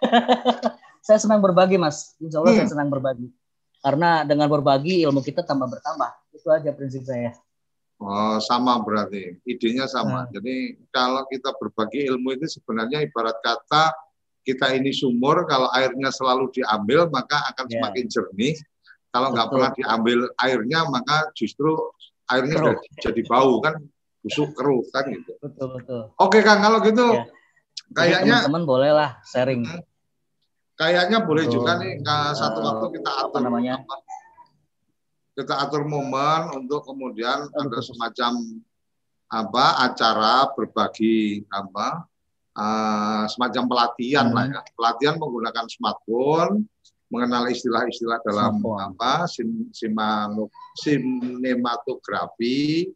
saya 1.06 1.18
senang 1.20 1.44
berbagi 1.44 1.76
mas, 1.78 2.16
insya 2.18 2.42
Allah 2.42 2.56
hmm. 2.56 2.60
saya 2.64 2.70
senang 2.72 2.90
berbagi. 2.90 3.28
Karena 3.80 4.28
dengan 4.28 4.48
berbagi 4.52 5.00
ilmu 5.08 5.24
kita 5.24 5.40
tambah 5.46 5.68
bertambah. 5.70 6.10
Itu 6.36 6.48
aja 6.52 6.72
prinsip 6.72 7.04
saya. 7.04 7.32
Oh, 8.00 8.40
sama 8.40 8.80
berarti. 8.80 9.36
Idenya 9.44 9.84
sama. 9.84 10.24
Hmm. 10.24 10.32
Jadi 10.32 10.80
kalau 10.88 11.28
kita 11.28 11.52
berbagi 11.60 12.08
ilmu 12.08 12.32
itu 12.32 12.48
sebenarnya 12.48 13.04
ibarat 13.04 13.36
kata 13.44 13.92
kita 14.40 14.72
ini 14.72 14.88
sumur, 14.88 15.44
kalau 15.44 15.68
airnya 15.76 16.08
selalu 16.08 16.48
diambil 16.48 17.12
maka 17.12 17.36
akan 17.52 17.68
yeah. 17.68 17.76
semakin 17.76 18.04
jernih. 18.08 18.56
Kalau 19.12 19.36
nggak 19.36 19.48
pernah 19.52 19.70
diambil 19.76 20.18
airnya 20.40 20.80
maka 20.88 21.28
justru 21.36 21.76
airnya 22.32 22.56
jadi, 22.56 22.88
jadi 23.04 23.22
bau 23.28 23.60
kan, 23.60 23.76
busuk 24.24 24.56
keruh 24.56 24.80
kan 24.96 25.04
gitu. 25.12 25.36
Betul 25.44 25.68
betul. 25.76 26.00
Oke 26.16 26.40
Kang, 26.40 26.64
kalau 26.64 26.80
gitu 26.80 27.04
yeah. 27.04 27.28
kayaknya 27.92 28.48
teman-teman 28.48 28.64
bolehlah 28.64 29.10
sharing. 29.28 29.68
Kayaknya 30.80 31.20
boleh 31.28 31.44
betul. 31.44 31.60
juga 31.60 31.76
nih 31.84 32.00
satu 32.32 32.64
waktu 32.64 32.86
kita 32.96 33.10
atur 33.12 33.28
apa 33.28 33.38
namanya. 33.44 33.84
Kita 35.40 35.56
atur 35.56 35.88
momen 35.88 36.52
untuk 36.52 36.84
kemudian 36.84 37.48
ada 37.48 37.80
semacam 37.80 38.60
apa 39.32 39.88
acara 39.88 40.52
berbagi 40.52 41.48
apa 41.48 42.04
uh, 42.60 43.24
semacam 43.24 43.64
pelatihan 43.64 44.28
hmm. 44.28 44.36
lah 44.36 44.44
ya. 44.52 44.60
Pelatihan 44.76 45.16
menggunakan 45.16 45.64
smartphone, 45.72 46.68
mengenal 47.08 47.48
istilah-istilah 47.48 48.20
dalam 48.20 48.60
smartphone. 48.60 48.92
apa 48.92 49.24
sim, 49.32 49.72
sinematografi 50.76 52.92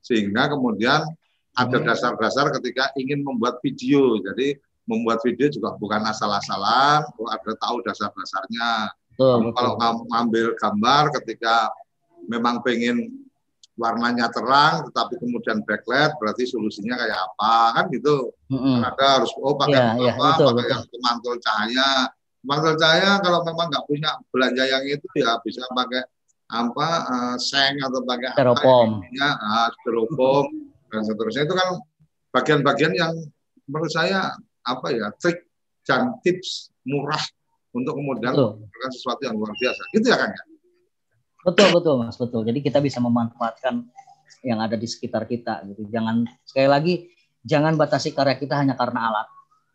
sehingga 0.00 0.48
kemudian 0.48 1.04
ada 1.52 1.76
hmm. 1.76 1.92
dasar-dasar 1.92 2.56
ketika 2.56 2.88
ingin 2.96 3.20
membuat 3.20 3.60
video. 3.60 4.16
Jadi 4.24 4.56
membuat 4.88 5.20
video 5.20 5.52
juga 5.52 5.76
bukan 5.76 6.08
asal-asalan, 6.08 7.04
ada 7.04 7.52
tahu 7.60 7.84
dasar-dasarnya. 7.84 8.96
Kalau 9.20 9.76
ngambil 10.08 10.56
gambar 10.56 11.12
ketika 11.20 11.68
memang 12.26 12.62
pengen 12.62 13.22
warnanya 13.72 14.28
terang 14.28 14.84
tetapi 14.90 15.16
kemudian 15.16 15.64
backlight 15.64 16.12
berarti 16.20 16.44
solusinya 16.44 16.96
kayak 17.00 17.18
apa? 17.18 17.54
Kan 17.80 17.84
gitu. 17.92 18.32
Mm-hmm. 18.52 18.76
ada 18.84 19.04
harus 19.20 19.32
oh 19.40 19.56
pakai 19.56 19.80
yeah, 19.80 19.96
apa 19.96 20.04
yeah, 20.04 20.14
betul, 20.16 20.46
pakai 20.52 20.56
betul. 20.60 20.72
yang 20.72 20.82
pemantul 20.92 21.34
cahaya. 21.40 21.90
Pemantul 22.42 22.74
cahaya 22.76 23.10
kalau 23.24 23.40
memang 23.46 23.66
nggak 23.72 23.84
punya 23.88 24.10
belanja 24.28 24.64
yang 24.68 24.84
itu 24.84 25.06
ya 25.16 25.30
bisa 25.40 25.62
pakai 25.72 26.02
apa 26.52 26.88
uh, 27.08 27.36
seng 27.40 27.80
atau 27.80 28.04
pakai 28.04 28.36
styrofoam. 28.36 29.00
ya 29.16 29.30
uh, 29.40 29.68
styrofoam 29.80 30.46
dan 30.92 31.00
seterusnya. 31.08 31.42
Itu 31.48 31.54
kan 31.56 31.68
bagian-bagian 32.32 32.92
yang 32.92 33.12
menurut 33.64 33.88
saya 33.88 34.36
apa 34.68 34.86
ya 34.92 35.08
trik 35.16 35.48
dan 35.88 36.12
tips 36.20 36.70
murah 36.84 37.24
untuk 37.72 37.96
kemudian 37.96 38.36
melakukan 38.36 38.90
sesuatu 38.92 39.24
yang 39.24 39.34
luar 39.40 39.56
biasa. 39.56 39.82
Gitu 39.96 40.12
ya 40.12 40.20
kan 40.20 40.28
ya 40.28 40.42
Betul 41.42 41.68
betul 41.74 41.94
mas 41.98 42.14
betul. 42.14 42.46
Jadi 42.46 42.62
kita 42.62 42.78
bisa 42.78 43.02
memanfaatkan 43.02 43.82
yang 44.46 44.58
ada 44.62 44.78
di 44.78 44.86
sekitar 44.86 45.26
kita 45.26 45.66
gitu. 45.66 45.86
Jangan 45.90 46.26
sekali 46.46 46.68
lagi 46.70 46.94
jangan 47.42 47.74
batasi 47.74 48.14
karya 48.14 48.38
kita 48.38 48.54
hanya 48.54 48.78
karena 48.78 49.10
alat. 49.10 49.28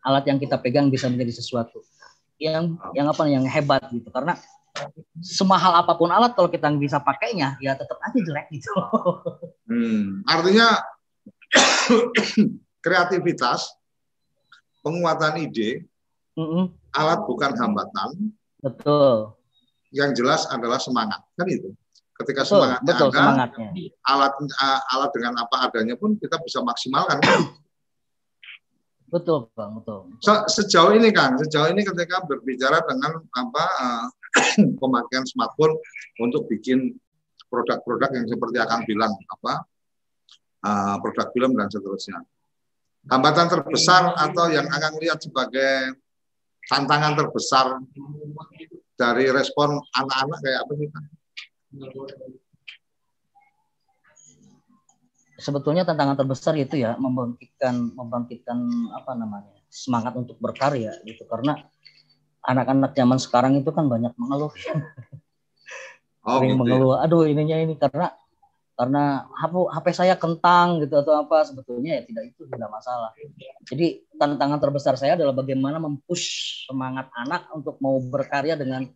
Alat 0.04 0.24
yang 0.24 0.40
kita 0.40 0.56
pegang 0.56 0.88
bisa 0.88 1.12
menjadi 1.12 1.36
sesuatu 1.36 1.84
yang 2.40 2.80
yang 2.96 3.06
apa 3.12 3.28
yang 3.28 3.44
hebat 3.44 3.84
gitu. 3.92 4.08
Karena 4.08 4.36
semahal 5.20 5.84
apa 5.84 5.92
pun 5.98 6.08
alat 6.08 6.32
kalau 6.32 6.48
kita 6.48 6.70
nggak 6.72 6.84
bisa 6.88 6.98
pakainya 7.04 7.60
ya 7.60 7.76
tetap 7.76 8.00
aja 8.00 8.16
jelek 8.16 8.48
gitu. 8.48 8.72
Hmm, 9.68 10.24
artinya 10.24 10.80
kreativitas, 12.84 13.68
penguatan 14.80 15.44
ide, 15.44 15.84
mm 16.32 16.40
-hmm. 16.40 16.64
alat 16.96 17.20
bukan 17.28 17.52
hambatan. 17.52 18.32
Betul 18.64 19.37
yang 19.94 20.12
jelas 20.12 20.44
adalah 20.52 20.76
semangat 20.76 21.20
kan 21.36 21.46
itu 21.48 21.72
ketika 22.18 22.42
betul, 22.42 22.58
semangatnya 22.58 22.92
betul, 22.92 23.08
ada 23.08 23.18
semangatnya. 23.22 23.68
alat 24.10 24.34
alat 24.90 25.10
dengan 25.14 25.34
apa 25.38 25.56
adanya 25.70 25.94
pun 25.94 26.18
kita 26.18 26.36
bisa 26.42 26.58
maksimalkan 26.60 27.18
kan? 27.22 27.40
betul 29.08 29.48
bang 29.56 29.70
betul 29.72 30.00
Se 30.20 30.34
sejauh 30.60 30.92
ini 30.92 31.08
kan 31.14 31.38
sejauh 31.40 31.72
ini 31.72 31.80
ketika 31.80 32.26
berbicara 32.28 32.84
dengan 32.84 33.22
apa 33.32 33.64
uh, 33.80 34.06
pemakaian 34.82 35.24
smartphone 35.24 35.80
untuk 36.20 36.44
bikin 36.52 36.92
produk-produk 37.48 38.12
yang 38.12 38.26
seperti 38.28 38.56
akan 38.60 38.80
bilang 38.84 39.12
apa 39.32 39.52
uh, 40.68 40.96
produk 41.00 41.32
film 41.32 41.56
dan 41.56 41.72
seterusnya 41.72 42.20
hambatan 43.08 43.48
terbesar 43.48 44.12
atau 44.12 44.52
yang 44.52 44.68
akan 44.68 44.92
lihat 45.00 45.24
sebagai 45.24 45.96
tantangan 46.68 47.16
terbesar 47.16 47.80
dari 48.98 49.30
respon 49.30 49.78
anak-anak 49.94 50.38
kayak 50.42 50.60
apa 50.66 50.72
sih 50.74 50.88
Sebetulnya 55.38 55.86
tantangan 55.86 56.18
terbesar 56.18 56.58
itu 56.58 56.82
ya 56.82 56.98
membangkitkan 56.98 57.94
membangkitkan 57.94 58.58
apa 58.90 59.14
namanya 59.14 59.54
semangat 59.70 60.18
untuk 60.18 60.34
berkarya 60.42 60.98
gitu 61.06 61.22
karena 61.30 61.62
anak-anak 62.42 62.90
zaman 62.98 63.22
sekarang 63.22 63.54
itu 63.54 63.70
kan 63.70 63.86
banyak 63.86 64.10
mengeluh. 64.18 64.50
Oh, 66.26 66.42
gitu 66.42 66.50
ya. 66.50 66.56
mengeluh, 66.58 66.98
aduh 66.98 67.24
ininya 67.24 67.56
ini 67.56 67.78
karena 67.78 68.10
karena 68.78 69.26
HP, 69.34 69.54
HP 69.74 69.86
saya 69.90 70.14
kentang 70.14 70.78
gitu 70.86 71.02
atau 71.02 71.18
apa 71.18 71.42
sebetulnya 71.42 71.98
ya 71.98 72.02
tidak 72.06 72.24
itu 72.30 72.46
tidak 72.46 72.70
masalah. 72.70 73.10
Jadi 73.66 74.06
tantangan 74.14 74.62
terbesar 74.62 74.94
saya 74.94 75.18
adalah 75.18 75.34
bagaimana 75.34 75.82
mempush 75.82 76.62
semangat 76.70 77.10
anak 77.18 77.50
untuk 77.50 77.82
mau 77.82 77.98
berkarya 77.98 78.54
dengan 78.54 78.86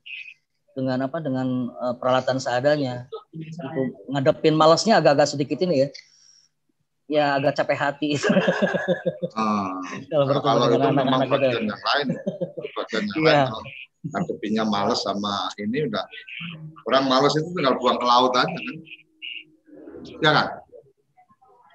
dengan 0.79 1.11
apa 1.11 1.19
dengan 1.19 1.67
uh, 1.75 1.99
peralatan 1.99 2.39
seadanya. 2.39 3.11
Itu 3.35 4.07
ngadepin 4.07 4.55
malasnya 4.55 5.03
agak-agak 5.03 5.35
sedikit 5.35 5.59
ini 5.67 5.83
ya. 5.83 5.89
Ya 7.11 7.25
agak 7.43 7.59
capek 7.59 7.79
hati 7.83 8.15
itu. 8.15 8.31
Ah, 9.35 9.83
kalau 10.15 10.31
bertemu 10.31 10.79
dengan 10.79 10.95
anak-anak 10.95 11.29
itu. 11.43 11.59
Yang 11.59 11.83
lain, 11.83 12.07
bagian 12.79 13.05
yang 13.11 13.23
lain 13.27 13.51
ngadepinnya 14.03 14.65
malas 14.67 15.07
sama 15.07 15.47
ini 15.63 15.87
udah 15.87 16.03
orang 16.91 17.07
malas 17.07 17.39
itu 17.39 17.47
tinggal 17.55 17.79
buang 17.79 18.03
ke 18.03 18.07
laut 18.07 18.35
aja 18.35 18.51
kan 18.51 18.77
ya 20.03 20.31
kan? 20.33 20.47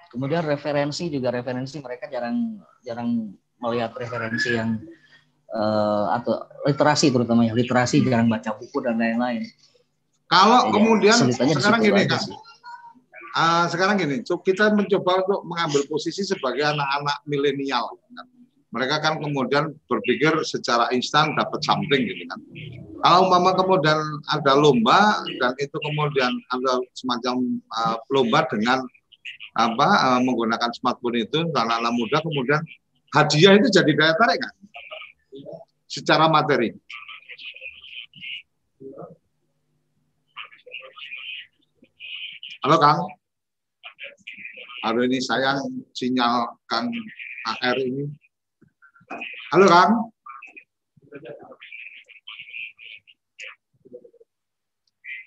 Kemudian 0.08 0.44
referensi 0.48 1.12
juga 1.12 1.30
referensi 1.30 1.78
mereka 1.84 2.08
jarang 2.08 2.58
jarang 2.82 3.36
melihat 3.60 3.92
referensi 3.98 4.56
yang 4.56 4.80
uh, 5.52 6.16
atau 6.16 6.48
literasi 6.64 7.12
terutama 7.12 7.44
ya 7.44 7.54
literasi 7.54 8.02
jarang 8.06 8.32
baca 8.32 8.56
buku 8.56 8.78
dan 8.84 8.98
lain-lain. 8.98 9.44
Kalau 10.28 10.68
ya, 10.68 10.72
kemudian 10.76 11.18
sekarang 11.32 11.80
gini 11.80 12.04
kan, 12.04 12.20
uh, 13.36 13.66
sekarang 13.72 13.96
gini, 13.96 14.20
kita 14.24 14.76
mencoba 14.76 15.24
untuk 15.24 15.42
mengambil 15.48 15.82
posisi 15.88 16.28
sebagai 16.28 16.68
anak-anak 16.68 17.24
milenial. 17.24 17.96
Kan? 18.12 18.28
Mereka 18.78 19.02
kan 19.02 19.18
kemudian 19.18 19.74
berpikir 19.90 20.38
secara 20.46 20.94
instan 20.94 21.34
dapat 21.34 21.58
something 21.66 22.06
gitu 22.06 22.24
kan. 22.30 22.40
Kalau 23.02 23.26
mama 23.26 23.58
kemudian 23.58 23.98
ada 24.30 24.54
lomba 24.54 25.26
dan 25.42 25.58
itu 25.58 25.74
kemudian 25.82 26.30
ada 26.54 26.78
semacam 26.94 27.58
uh, 27.74 27.98
lomba 28.14 28.46
dengan 28.54 28.86
apa 29.58 29.88
uh, 30.14 30.20
menggunakan 30.22 30.70
smartphone 30.78 31.26
itu 31.26 31.50
anak-anak 31.50 31.94
muda 31.98 32.22
kemudian 32.22 32.62
hadiah 33.18 33.58
itu 33.58 33.68
jadi 33.74 33.92
daya 33.98 34.14
tarik 34.14 34.38
kan 34.46 34.54
secara 35.90 36.30
materi. 36.30 36.78
Halo 42.62 42.78
Kang. 42.78 43.00
Halo 44.86 45.00
ini 45.02 45.18
sayang 45.18 45.66
sinyal 45.98 46.54
Kang 46.70 46.94
AR 47.48 47.78
ini. 47.82 48.27
Halo 49.48 49.64
Kang. 49.64 49.92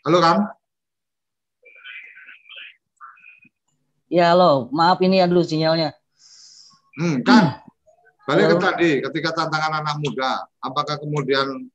Halo 0.04 0.18
Kang. 0.20 0.38
Ya 4.12 4.36
halo, 4.36 4.68
maaf 4.76 5.00
ini 5.00 5.24
dulu 5.24 5.40
sinyalnya. 5.40 5.96
Hmm, 7.00 7.24
kan. 7.24 7.64
Balik 8.28 8.52
ke 8.52 8.56
tadi, 8.60 8.90
ketika 9.00 9.30
tantangan 9.32 9.80
anak 9.80 9.96
muda, 10.04 10.44
apakah 10.60 11.00
kemudian 11.00 11.66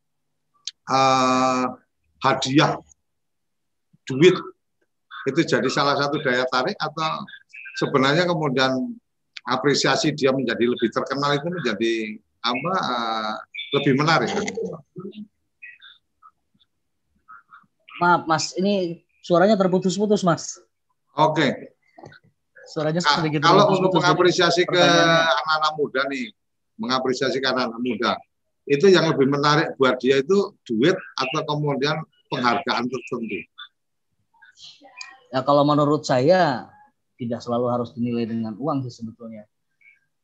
uh, 0.86 1.66
hadiah 2.22 2.78
duit 4.06 4.38
itu 5.26 5.42
jadi 5.42 5.66
salah 5.74 5.98
satu 5.98 6.22
daya 6.22 6.46
tarik 6.46 6.78
atau 6.78 7.26
sebenarnya 7.82 8.30
kemudian 8.30 8.94
apresiasi 9.42 10.14
dia 10.14 10.30
menjadi 10.30 10.70
lebih 10.70 10.94
terkenal 10.94 11.34
itu 11.34 11.50
menjadi 11.50 11.94
apa 12.46 12.74
uh, 12.78 13.34
lebih 13.82 13.98
menarik? 13.98 14.30
Maaf, 17.98 18.28
Mas, 18.30 18.54
ini 18.60 19.02
suaranya 19.24 19.58
terputus-putus, 19.58 20.22
Mas. 20.22 20.62
Oke. 21.18 21.42
Okay. 21.42 21.52
Suaranya 22.70 23.02
sedikit 23.02 23.46
Kalau 23.46 23.72
untuk 23.72 23.98
mengapresiasi 23.98 24.68
ke 24.68 24.82
anak-anak 24.82 25.74
muda 25.80 26.02
nih, 26.12 26.34
mengapresiasi 26.76 27.38
ke 27.40 27.48
anak-anak 27.48 27.82
muda, 27.82 28.12
itu 28.66 28.90
yang 28.90 29.06
lebih 29.10 29.30
menarik 29.30 29.78
buat 29.78 29.96
dia 30.02 30.20
itu 30.20 30.54
duit 30.66 30.98
atau 31.16 31.42
kemudian 31.46 32.02
penghargaan 32.34 32.90
tertentu. 32.90 33.40
Ya 35.30 35.46
kalau 35.46 35.62
menurut 35.62 36.04
saya 36.04 36.68
tidak 37.16 37.40
selalu 37.40 37.72
harus 37.72 37.94
dinilai 37.96 38.28
dengan 38.28 38.58
uang 38.58 38.84
sih 38.90 38.94
sebetulnya. 38.94 39.46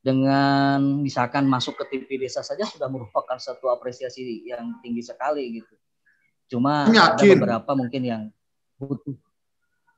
Dengan 0.02 0.98
misalkan 0.98 1.46
masuk 1.46 1.78
ke 1.78 1.84
TV 1.94 2.26
desa 2.26 2.42
saja 2.42 2.66
sudah 2.66 2.90
merupakan 2.90 3.38
satu 3.38 3.70
apresiasi 3.70 4.42
yang 4.42 4.82
tinggi 4.82 4.98
sekali 4.98 5.62
gitu. 5.62 5.74
Cuma 6.50 6.90
Yakin. 6.90 6.98
ada 6.98 7.22
beberapa 7.38 7.70
mungkin 7.78 8.02
yang 8.02 8.22
butuh 8.82 9.14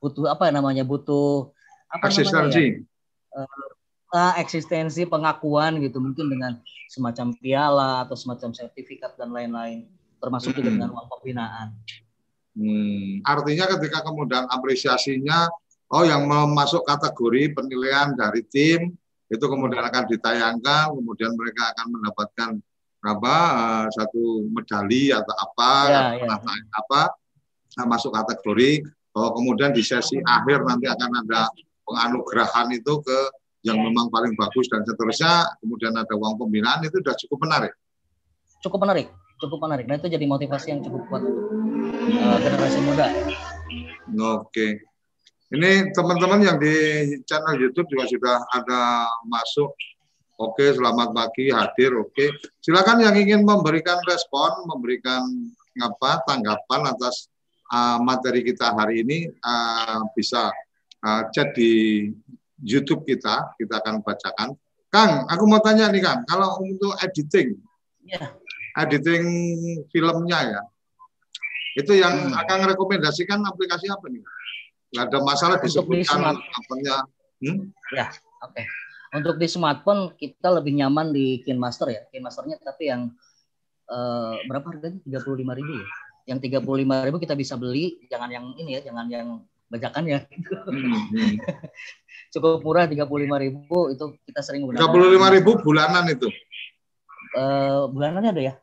butuh 0.05 0.29
apa 0.29 0.53
namanya 0.53 0.85
butuh 0.85 1.49
apa 1.88 2.12
eksistensi. 2.12 2.85
Namanya, 2.85 2.85
ya? 3.33 3.45
uh, 4.14 4.35
eksistensi 4.38 5.03
pengakuan 5.09 5.81
gitu 5.81 5.99
mungkin 5.99 6.31
dengan 6.31 6.53
semacam 6.93 7.35
piala 7.40 8.07
atau 8.07 8.14
semacam 8.14 8.55
sertifikat 8.55 9.19
dan 9.19 9.35
lain-lain 9.35 9.88
termasuk 10.23 10.55
juga 10.57 10.71
dengan 10.71 10.95
uang 10.95 11.09
pembinaan. 11.11 11.69
Hmm, 12.55 13.19
artinya 13.27 13.67
ketika 13.77 14.07
kemudian 14.07 14.47
apresiasinya 14.47 15.51
oh 15.90 16.07
yang 16.07 16.25
masuk 16.55 16.87
kategori 16.87 17.51
penilaian 17.51 18.14
dari 18.14 18.47
tim 18.47 18.95
itu 19.33 19.45
kemudian 19.45 19.83
akan 19.85 20.05
ditayangkan, 20.09 20.93
kemudian 20.93 21.33
mereka 21.35 21.73
akan 21.75 21.87
mendapatkan 21.93 22.51
apa 23.05 23.37
uh, 23.37 23.87
satu 23.93 24.49
medali 24.49 25.13
atau 25.13 25.35
apa 25.37 25.73
ya, 25.93 26.03
ya. 26.25 26.37
apa 26.73 27.01
uh, 27.77 27.87
masuk 27.89 28.17
kategori 28.17 28.81
bahwa 29.13 29.31
kemudian 29.37 29.71
di 29.77 29.85
sesi 29.85 30.17
akhir 30.25 30.65
nanti 30.65 30.89
akan 30.89 31.11
ada 31.25 31.53
penganugerahan 31.85 32.73
itu 32.73 33.05
ke 33.05 33.19
yang 33.65 33.81
memang 33.81 34.09
paling 34.13 34.33
bagus 34.37 34.69
dan 34.69 34.85
seterusnya. 34.85 35.57
Kemudian 35.61 35.93
ada 35.97 36.13
uang 36.17 36.37
pembinaan 36.41 36.85
itu 36.85 37.01
sudah 37.01 37.17
cukup 37.17 37.49
menarik. 37.49 37.73
Cukup 38.61 38.81
menarik 38.85 39.09
cukup 39.45 39.59
menarik. 39.67 39.85
Nah 39.85 39.97
itu 39.99 40.09
jadi 40.09 40.25
motivasi 40.25 40.67
yang 40.73 40.81
cukup 40.81 41.03
kuat 41.11 41.23
untuk 41.27 41.45
uh, 42.17 42.39
generasi 42.41 42.79
muda. 42.81 43.07
Oke 44.41 44.94
ini 45.55 45.95
teman-teman 45.95 46.43
yang 46.43 46.59
di 46.59 46.75
channel 47.23 47.55
YouTube 47.55 47.87
juga 47.87 48.05
sudah 48.11 48.37
ada 48.51 49.07
masuk. 49.31 49.71
Oke, 50.35 50.75
selamat 50.75 51.14
pagi, 51.14 51.55
hadir. 51.55 51.95
Oke, 51.95 52.35
silakan 52.59 53.07
yang 53.07 53.14
ingin 53.14 53.47
memberikan 53.47 54.03
respon, 54.03 54.67
memberikan 54.67 55.23
apa 55.79 56.27
tanggapan 56.27 56.90
atas 56.90 57.31
uh, 57.71 58.03
materi 58.03 58.43
kita 58.43 58.75
hari 58.75 59.07
ini 59.07 59.31
uh, 59.31 60.03
bisa 60.19 60.51
uh, 61.07 61.23
chat 61.31 61.55
di 61.55 62.11
YouTube 62.59 63.07
kita, 63.07 63.55
kita 63.55 63.79
akan 63.79 64.03
bacakan. 64.03 64.59
Kang, 64.90 65.27
aku 65.31 65.47
mau 65.47 65.62
tanya 65.62 65.87
nih 65.90 66.03
Kang, 66.03 66.27
kalau 66.27 66.59
untuk 66.62 66.99
editing, 66.99 67.55
yeah. 68.03 68.35
editing 68.79 69.27
filmnya 69.95 70.59
ya, 70.59 70.62
itu 71.79 71.95
yang 71.95 72.31
hmm. 72.31 72.43
akan 72.43 72.75
rekomendasikan 72.75 73.38
aplikasi 73.47 73.87
apa 73.87 74.07
nih? 74.11 74.23
Nggak 74.95 75.11
ada 75.11 75.19
masalah 75.27 75.57
disebutkan 75.59 76.39
apanya. 76.39 77.03
Hmm? 77.43 77.75
Ya, 77.91 78.15
oke. 78.47 78.55
Okay. 78.55 78.65
Untuk 79.15 79.39
di 79.43 79.47
smartphone 79.51 80.15
kita 80.15 80.55
lebih 80.55 80.79
nyaman 80.79 81.11
di 81.11 81.43
KineMaster 81.43 81.91
ya. 81.91 82.03
KineMasternya 82.15 82.63
tapi 82.63 82.91
yang 82.91 83.11
uh, 83.91 84.39
berapa 84.47 84.71
harganya? 84.71 85.03
Tiga 85.03 85.19
puluh 85.23 85.43
lima 85.43 85.59
ribu 85.59 85.83
ya. 85.83 85.87
Yang 86.31 86.39
tiga 86.49 86.59
puluh 86.63 86.87
lima 86.87 87.03
ribu 87.03 87.19
kita 87.19 87.35
bisa 87.35 87.59
beli, 87.59 88.07
jangan 88.07 88.31
yang 88.31 88.55
ini 88.55 88.79
ya, 88.79 88.81
jangan 88.87 89.07
yang 89.11 89.29
bajakan 89.67 90.03
ya. 90.07 90.19
Hmm, 90.71 91.11
hmm. 91.11 91.35
Cukup 92.33 92.63
murah 92.63 92.87
tiga 92.87 93.07
puluh 93.07 93.27
lima 93.27 93.39
ribu 93.43 93.91
itu 93.91 94.15
kita 94.31 94.41
sering 94.43 94.67
gunakan. 94.67 94.79
Tiga 94.79 94.91
puluh 94.95 95.11
lima 95.11 95.29
ribu 95.31 95.59
bulanan 95.63 96.07
itu? 96.07 96.31
Uh, 97.35 97.91
bulanannya 97.91 98.31
ada 98.31 98.43
ya? 98.43 98.55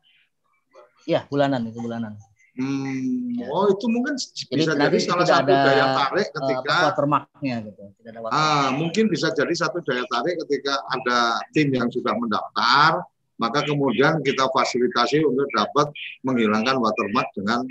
Iya 1.08 1.28
bulanan 1.28 1.68
itu 1.68 1.80
bulanan. 1.80 2.16
Hmm, 2.52 3.32
ya. 3.40 3.48
oh 3.48 3.72
itu 3.72 3.88
mungkin 3.88 4.20
bisa 4.20 4.76
jadi, 4.76 4.92
jadi 4.92 4.98
salah 5.08 5.24
satu 5.24 5.56
ada, 5.56 5.64
daya 5.72 5.86
tarik 5.96 6.28
eh, 6.28 6.34
ketika 6.36 6.76
uh, 6.76 6.84
watermarknya 6.92 7.56
gitu. 7.64 7.84
Tidak 7.96 8.12
ada 8.12 8.20
watermark. 8.28 8.52
Ah, 8.60 8.68
mungkin 8.76 9.06
bisa 9.08 9.28
jadi 9.32 9.54
satu 9.56 9.80
daya 9.88 10.04
tarik 10.12 10.36
ketika 10.46 10.84
ada 10.92 11.40
tim 11.56 11.72
yang 11.72 11.88
sudah 11.88 12.12
mendaftar, 12.12 13.08
maka 13.40 13.60
kemudian 13.64 14.20
kita 14.20 14.52
fasilitasi 14.52 15.24
untuk 15.24 15.48
dapat 15.56 15.96
menghilangkan 16.28 16.76
watermark 16.76 17.32
dengan 17.40 17.64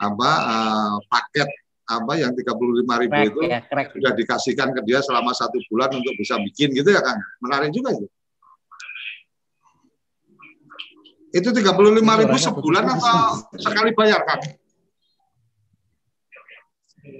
apa 0.00 0.30
uh, 0.48 0.96
paket 1.12 1.48
apa 1.92 2.12
yang 2.16 2.32
tiga 2.32 2.56
puluh 2.56 2.80
lima 2.80 2.96
ribu 2.96 3.20
itu 3.20 3.40
ya, 3.52 3.60
sudah 3.68 4.12
dikasihkan 4.16 4.72
ke 4.72 4.80
dia 4.88 5.04
selama 5.04 5.36
satu 5.36 5.60
bulan 5.68 5.92
untuk 5.92 6.14
bisa 6.16 6.40
bikin 6.40 6.72
gitu 6.72 6.88
ya 6.88 7.04
kan 7.04 7.20
menarik 7.44 7.68
juga 7.74 7.92
itu 7.92 8.06
Itu 11.32 11.48
tiga 11.56 11.72
puluh 11.72 11.96
lima 11.96 12.20
ribu 12.20 12.36
sebulan 12.36 12.84
atau 12.92 13.48
sekali 13.56 13.96
bayar 13.96 14.20
kan? 14.28 14.40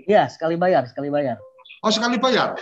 Iya, 0.05 0.29
sekali 0.29 0.61
bayar, 0.61 0.85
sekali 0.87 1.09
bayar. 1.09 1.41
Oh, 1.83 1.91
sekali 1.91 2.21
bayar. 2.21 2.55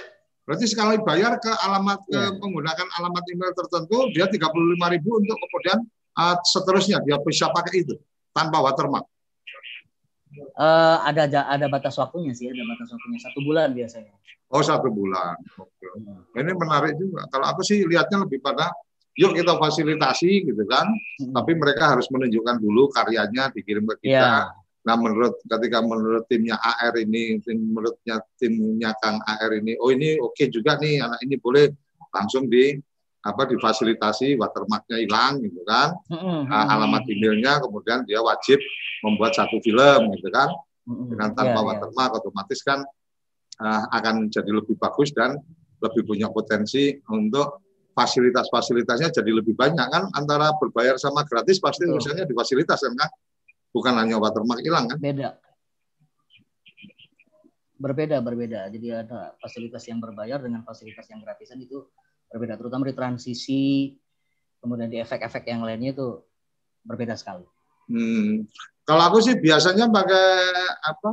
Berarti 0.46 0.66
sekali 0.66 0.96
bayar 1.02 1.36
ke 1.42 1.52
alamat 1.52 2.00
ya. 2.08 2.30
ke 2.32 2.38
menggunakan 2.38 2.86
alamat 3.02 3.24
email 3.34 3.52
tertentu, 3.54 4.08
dia 4.14 4.26
tiga 4.30 4.48
puluh 4.50 4.74
lima 4.74 4.88
ribu 4.90 5.18
untuk 5.18 5.36
kemudian 5.36 5.78
uh, 6.16 6.38
seterusnya 6.42 7.02
dia 7.02 7.18
bisa 7.22 7.50
pakai 7.50 7.82
itu 7.86 7.94
tanpa 8.32 8.62
watermark. 8.62 9.06
Uh, 10.54 11.02
ada 11.06 11.26
ada 11.26 11.66
batas 11.66 11.98
waktunya 11.98 12.30
sih, 12.30 12.46
ada 12.50 12.62
batas 12.62 12.88
waktunya 12.94 13.18
satu 13.18 13.38
bulan 13.42 13.74
biasanya. 13.74 14.14
Oh 14.50 14.62
satu 14.62 14.90
bulan. 14.90 15.38
Oke. 15.58 15.86
Okay. 15.86 16.42
Ini 16.42 16.50
menarik 16.54 16.98
juga. 16.98 17.26
Kalau 17.30 17.46
aku 17.46 17.62
sih 17.62 17.86
lihatnya 17.86 18.26
lebih 18.26 18.42
pada 18.42 18.70
yuk 19.20 19.36
kita 19.36 19.52
fasilitasi 19.60 20.48
gitu 20.48 20.64
kan 20.64 20.88
hmm. 20.88 21.36
tapi 21.36 21.52
mereka 21.52 21.92
harus 21.92 22.08
menunjukkan 22.08 22.56
dulu 22.56 22.88
karyanya 22.88 23.52
dikirim 23.52 23.84
ke 23.84 24.08
kita 24.08 24.48
yeah. 24.48 24.48
nah 24.80 24.96
menurut 24.96 25.36
ketika 25.44 25.84
menurut 25.84 26.24
timnya 26.24 26.56
AR 26.56 26.96
ini 26.96 27.36
tim 27.44 27.60
menurutnya 27.60 28.24
timnya 28.40 28.96
Kang 29.04 29.20
AR 29.20 29.52
ini 29.60 29.76
oh 29.76 29.92
ini 29.92 30.16
oke 30.16 30.32
okay 30.32 30.48
juga 30.48 30.80
nih 30.80 31.04
anak 31.04 31.20
ini 31.20 31.36
boleh 31.36 31.68
langsung 32.16 32.48
di 32.48 32.80
apa 33.20 33.44
difasilitasi 33.44 34.40
watermarknya 34.40 34.96
hilang 35.04 35.44
gitu 35.44 35.60
kan 35.68 35.92
mm-hmm. 36.08 36.48
nah, 36.48 36.72
alamat 36.72 37.04
emailnya 37.04 37.60
kemudian 37.60 38.08
dia 38.08 38.24
wajib 38.24 38.56
membuat 39.04 39.36
satu 39.36 39.60
film 39.60 40.16
gitu 40.16 40.32
kan 40.32 40.48
mm-hmm. 40.88 41.06
dengan 41.12 41.28
tanpa 41.36 41.60
yeah, 41.60 41.68
watermark 41.68 42.10
yeah. 42.16 42.20
otomatis 42.24 42.60
kan 42.64 42.80
uh, 43.60 43.84
akan 43.92 44.32
jadi 44.32 44.48
lebih 44.48 44.80
bagus 44.80 45.12
dan 45.12 45.36
lebih 45.84 46.08
punya 46.08 46.32
potensi 46.32 46.96
untuk 47.12 47.69
fasilitas-fasilitasnya 48.00 49.12
jadi 49.12 49.28
lebih 49.28 49.52
banyak 49.52 49.88
kan 49.92 50.08
antara 50.16 50.56
berbayar 50.56 50.96
sama 50.96 51.28
gratis 51.28 51.60
pasti 51.60 51.84
misalnya 51.84 52.24
di 52.24 52.32
fasilitas 52.32 52.80
kan? 52.80 52.96
Kan 52.96 53.10
bukan 53.76 53.92
hanya 54.00 54.16
watermark 54.16 54.64
hilang 54.64 54.88
kan? 54.88 54.96
Beda. 54.96 55.36
Berbeda 57.76 58.24
berbeda. 58.24 58.72
Jadi 58.72 58.88
ada 58.88 59.36
fasilitas 59.36 59.84
yang 59.84 60.00
berbayar 60.00 60.40
dengan 60.40 60.64
fasilitas 60.64 61.04
yang 61.12 61.20
gratisan 61.20 61.60
itu 61.60 61.84
berbeda 62.32 62.56
terutama 62.56 62.88
di 62.88 62.96
transisi 62.96 63.92
kemudian 64.60 64.88
di 64.88 65.00
efek-efek 65.00 65.48
yang 65.48 65.64
lainnya 65.64 65.92
itu 65.92 66.08
berbeda 66.84 67.16
sekali. 67.16 67.44
Hmm. 67.90 68.46
kalau 68.86 69.02
aku 69.10 69.18
sih 69.18 69.34
biasanya 69.34 69.90
pakai 69.90 70.30
apa 70.78 71.10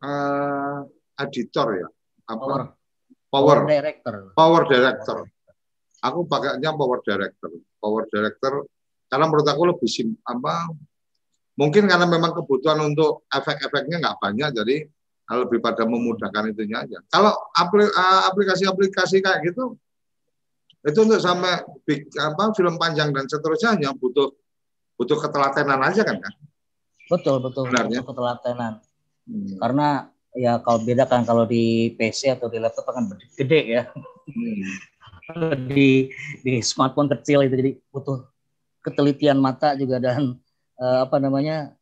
uh, 0.00 0.80
editor 1.20 1.66
ya? 1.76 1.88
Apa? 2.24 2.40
Power. 2.40 2.62
Power, 3.28 3.56
power 3.60 3.68
director. 3.68 4.14
Power 4.32 4.62
director. 4.64 5.16
Aku 6.06 6.24
pakainya 6.30 6.70
power 6.72 7.02
director. 7.02 7.50
Power 7.82 8.06
director 8.06 8.64
karena 9.06 9.24
menurut 9.30 9.46
aku 9.46 9.62
lebih 9.70 9.88
sim, 9.90 10.18
apa 10.26 10.66
mungkin 11.54 11.86
karena 11.86 12.06
memang 12.10 12.34
kebutuhan 12.34 12.82
untuk 12.82 13.24
efek-efeknya 13.30 14.02
nggak 14.02 14.18
banyak 14.18 14.48
jadi 14.50 14.76
lebih 15.26 15.58
pada 15.58 15.82
memudahkan 15.86 16.54
itunya 16.54 16.86
aja. 16.86 16.98
Kalau 17.10 17.34
aplikasi-aplikasi 18.30 19.22
kayak 19.22 19.42
gitu 19.50 19.74
itu 20.86 20.98
untuk 21.02 21.18
sampai 21.18 21.66
big, 21.82 22.06
apa 22.14 22.54
film 22.54 22.78
panjang 22.78 23.10
dan 23.10 23.26
seterusnya 23.26 23.74
hanya 23.74 23.90
butuh 23.98 24.30
butuh 24.94 25.18
ketelatenan 25.18 25.82
aja 25.82 26.06
kan 26.06 26.22
kan? 26.22 26.34
Betul 27.10 27.42
betul, 27.42 27.66
Benarnya. 27.70 28.02
betul 28.02 28.14
ketelatenan. 28.14 28.72
Hmm. 29.26 29.58
Karena 29.58 29.88
ya 30.38 30.62
kalau 30.62 30.78
beda 30.86 31.10
kan 31.10 31.26
kalau 31.26 31.42
di 31.42 31.90
PC 31.98 32.38
atau 32.38 32.46
di 32.46 32.62
laptop 32.62 32.86
kan 32.86 33.10
gede 33.34 33.60
ya. 33.66 33.82
Hmm. 34.30 34.62
Di 35.66 36.10
di 36.46 36.54
smartphone 36.62 37.10
kecil 37.10 37.42
itu 37.42 37.54
jadi 37.58 37.72
butuh 37.90 38.22
ketelitian 38.86 39.42
mata 39.42 39.74
juga 39.74 39.98
dan 39.98 40.38
uh, 40.78 40.98
apa 41.02 41.18
namanya 41.18 41.74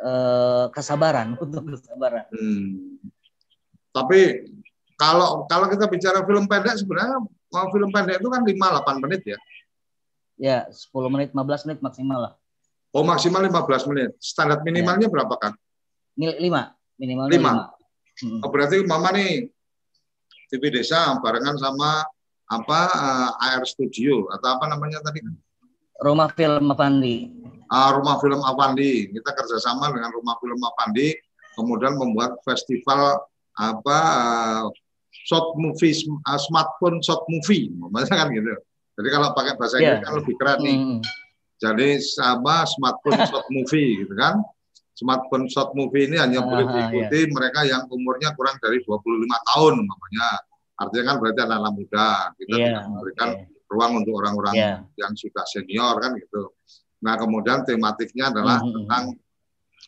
uh, 0.00 0.72
kesabaran 0.72 1.36
untuk 1.44 1.68
kesabaran. 1.68 2.24
Hmm. 2.32 2.96
Tapi 3.92 4.48
kalau 4.96 5.44
kalau 5.44 5.66
kita 5.68 5.84
bicara 5.90 6.24
film 6.24 6.48
pendek 6.48 6.80
sebenarnya 6.80 7.20
mau 7.52 7.66
film 7.68 7.92
pendek 7.92 8.24
itu 8.24 8.28
kan 8.32 8.42
5 8.44 8.56
8 8.56 9.04
menit 9.04 9.22
ya. 9.36 9.38
Ya, 10.40 10.58
10 10.72 11.12
menit, 11.12 11.36
15 11.36 11.68
menit 11.68 11.78
maksimal 11.84 12.18
lah. 12.24 12.32
Oh, 12.96 13.04
maksimal 13.04 13.44
15 13.44 13.90
menit. 13.92 14.16
Standar 14.16 14.64
minimalnya 14.64 15.06
ya. 15.06 15.12
berapa 15.12 15.36
kan? 15.36 15.52
lima 16.20 16.76
minimal 17.00 17.32
lima. 17.32 17.32
lima. 17.32 17.52
Hmm. 18.20 18.40
Oh, 18.44 18.50
berarti 18.52 18.84
mama 18.84 19.08
nih 19.16 19.48
TV 20.52 20.68
desa 20.68 21.16
barengan 21.22 21.56
sama 21.56 22.04
apa 22.50 22.80
uh, 22.90 23.30
eh, 23.30 23.54
AR 23.54 23.62
Studio 23.62 24.26
atau 24.34 24.58
apa 24.58 24.66
namanya 24.66 24.98
tadi? 25.06 25.22
Rumah 26.02 26.34
Film 26.34 26.74
Avandi. 26.74 27.30
Uh, 27.70 27.90
Rumah 27.94 28.18
Film 28.18 28.42
Avandi. 28.42 29.14
Kita 29.14 29.30
kerjasama 29.30 29.94
dengan 29.94 30.10
Rumah 30.10 30.34
Film 30.42 30.58
Avandi, 30.58 31.14
kemudian 31.54 31.94
membuat 31.94 32.42
festival 32.42 33.22
apa 33.54 33.98
uh, 34.18 34.64
short 35.30 35.54
movie, 35.54 35.94
uh, 36.26 36.40
smartphone 36.50 36.98
short 37.06 37.22
movie, 37.30 37.70
maksudnya 37.78 38.26
kan 38.26 38.28
gitu. 38.34 38.54
Jadi 38.98 39.08
kalau 39.14 39.28
pakai 39.32 39.54
bahasa 39.54 39.76
yeah. 39.78 39.96
Inggris 39.96 40.02
kan 40.02 40.12
lebih 40.18 40.34
keren 40.36 40.58
nih. 40.66 40.76
Hmm. 40.76 41.00
Jadi 41.60 41.88
sama 42.02 42.66
smartphone 42.66 43.20
short 43.30 43.46
movie 43.54 44.02
gitu 44.02 44.14
kan. 44.18 44.42
Smartphone 44.98 45.46
short 45.48 45.70
movie 45.78 46.10
ini 46.10 46.18
hanya 46.18 46.42
boleh 46.42 46.66
diikuti 46.66 47.18
yeah. 47.24 47.30
mereka 47.30 47.60
yang 47.62 47.86
umurnya 47.88 48.34
kurang 48.34 48.58
dari 48.58 48.82
25 48.82 49.06
tahun 49.22 49.74
namanya 49.86 50.26
Artinya 50.80 51.04
kan 51.12 51.16
berarti 51.20 51.40
anak-anak 51.44 51.72
muda. 51.76 52.08
Kita 52.40 52.54
yeah, 52.56 52.64
tidak 52.64 52.84
memberikan 52.88 53.28
okay. 53.36 53.68
ruang 53.68 53.92
untuk 54.00 54.14
orang-orang 54.16 54.54
yeah. 54.56 54.76
yang 54.96 55.12
sudah 55.12 55.44
senior 55.44 55.94
kan 56.00 56.16
gitu. 56.16 56.56
Nah 57.04 57.14
kemudian 57.20 57.68
tematiknya 57.68 58.32
adalah 58.32 58.58
mm 58.60 58.64
-hmm. 58.64 58.74
tentang 58.80 59.04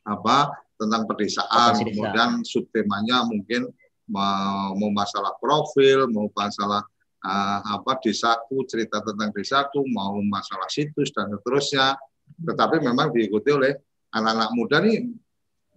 apa? 0.05 0.38
Tentang 0.76 1.03
pedesaan. 1.09 1.72
Kemudian 1.80 2.30
subtemanya 2.45 3.24
mungkin 3.24 3.72
mau, 4.12 4.76
mau 4.76 4.90
masalah 4.93 5.32
profil, 5.40 6.12
mau 6.12 6.28
masalah 6.36 6.84
uh, 7.24 7.61
apa 7.80 7.97
desaku, 8.05 8.68
cerita 8.68 9.01
tentang 9.01 9.32
desaku, 9.32 9.80
mau 9.88 10.20
masalah 10.20 10.68
situs 10.68 11.09
dan 11.16 11.32
seterusnya. 11.32 11.97
Tetapi 12.43 12.84
memang 12.84 13.12
diikuti 13.16 13.49
oleh 13.49 13.72
anak-anak 14.12 14.51
muda 14.53 14.76
nih 14.84 15.09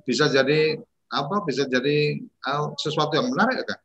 bisa 0.03 0.27
jadi 0.27 0.75
apa? 1.07 1.45
Bisa 1.47 1.63
jadi 1.69 2.19
uh, 2.51 2.75
sesuatu 2.75 3.15
yang 3.15 3.31
menarik 3.31 3.63
kan? 3.63 3.79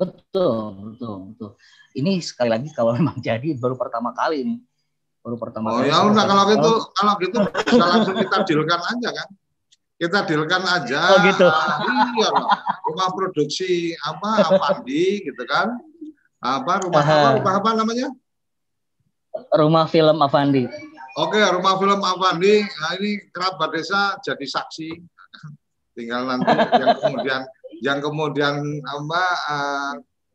Betul, 0.00 0.96
betul, 0.96 1.14
betul. 1.36 1.50
Ini 1.92 2.24
sekali 2.24 2.48
lagi 2.48 2.72
kalau 2.72 2.96
memang 2.96 3.20
jadi 3.26 3.52
baru 3.60 3.76
pertama 3.76 4.16
kali 4.16 4.40
nih. 4.48 4.58
Baru 5.20 5.36
pertama 5.36 5.76
oh, 5.76 5.84
kali. 5.84 5.92
Oh 5.92 5.92
ya 5.92 5.96
udah 6.08 6.24
kalau 6.24 6.44
gitu 6.48 6.70
kalau 6.96 7.12
gitu 7.20 7.38
bisa 7.44 7.84
langsung 7.84 8.16
kita 8.16 8.36
dealkan 8.48 8.80
aja 8.80 9.08
kan. 9.12 9.28
Kita 10.00 10.18
dealkan 10.24 10.62
aja. 10.64 11.00
Oh 11.12 11.18
gitu. 11.28 11.44
iya 12.16 12.28
Rumah 12.88 13.08
produksi 13.12 13.92
apa 14.00 14.48
Avandi 14.48 15.28
gitu 15.28 15.42
kan. 15.44 15.76
Apa 16.40 16.88
rumah 16.88 17.04
apa, 17.04 17.36
rumah 17.36 17.54
apa 17.60 17.70
namanya? 17.76 18.08
Rumah 19.52 19.84
film 19.92 20.16
Avandi. 20.24 20.64
Oke, 21.20 21.36
rumah 21.36 21.76
film 21.76 22.00
Avandi. 22.00 22.64
Nah, 22.64 22.96
ini 22.96 23.28
kerabat 23.28 23.76
desa 23.76 24.16
jadi 24.24 24.46
saksi. 24.48 24.88
Tinggal 25.92 26.24
nanti 26.32 26.48
yang 26.48 26.96
kemudian 26.96 27.44
yang 27.80 27.98
kemudian 28.04 28.60
apa 28.84 29.24
uh, 29.48 29.94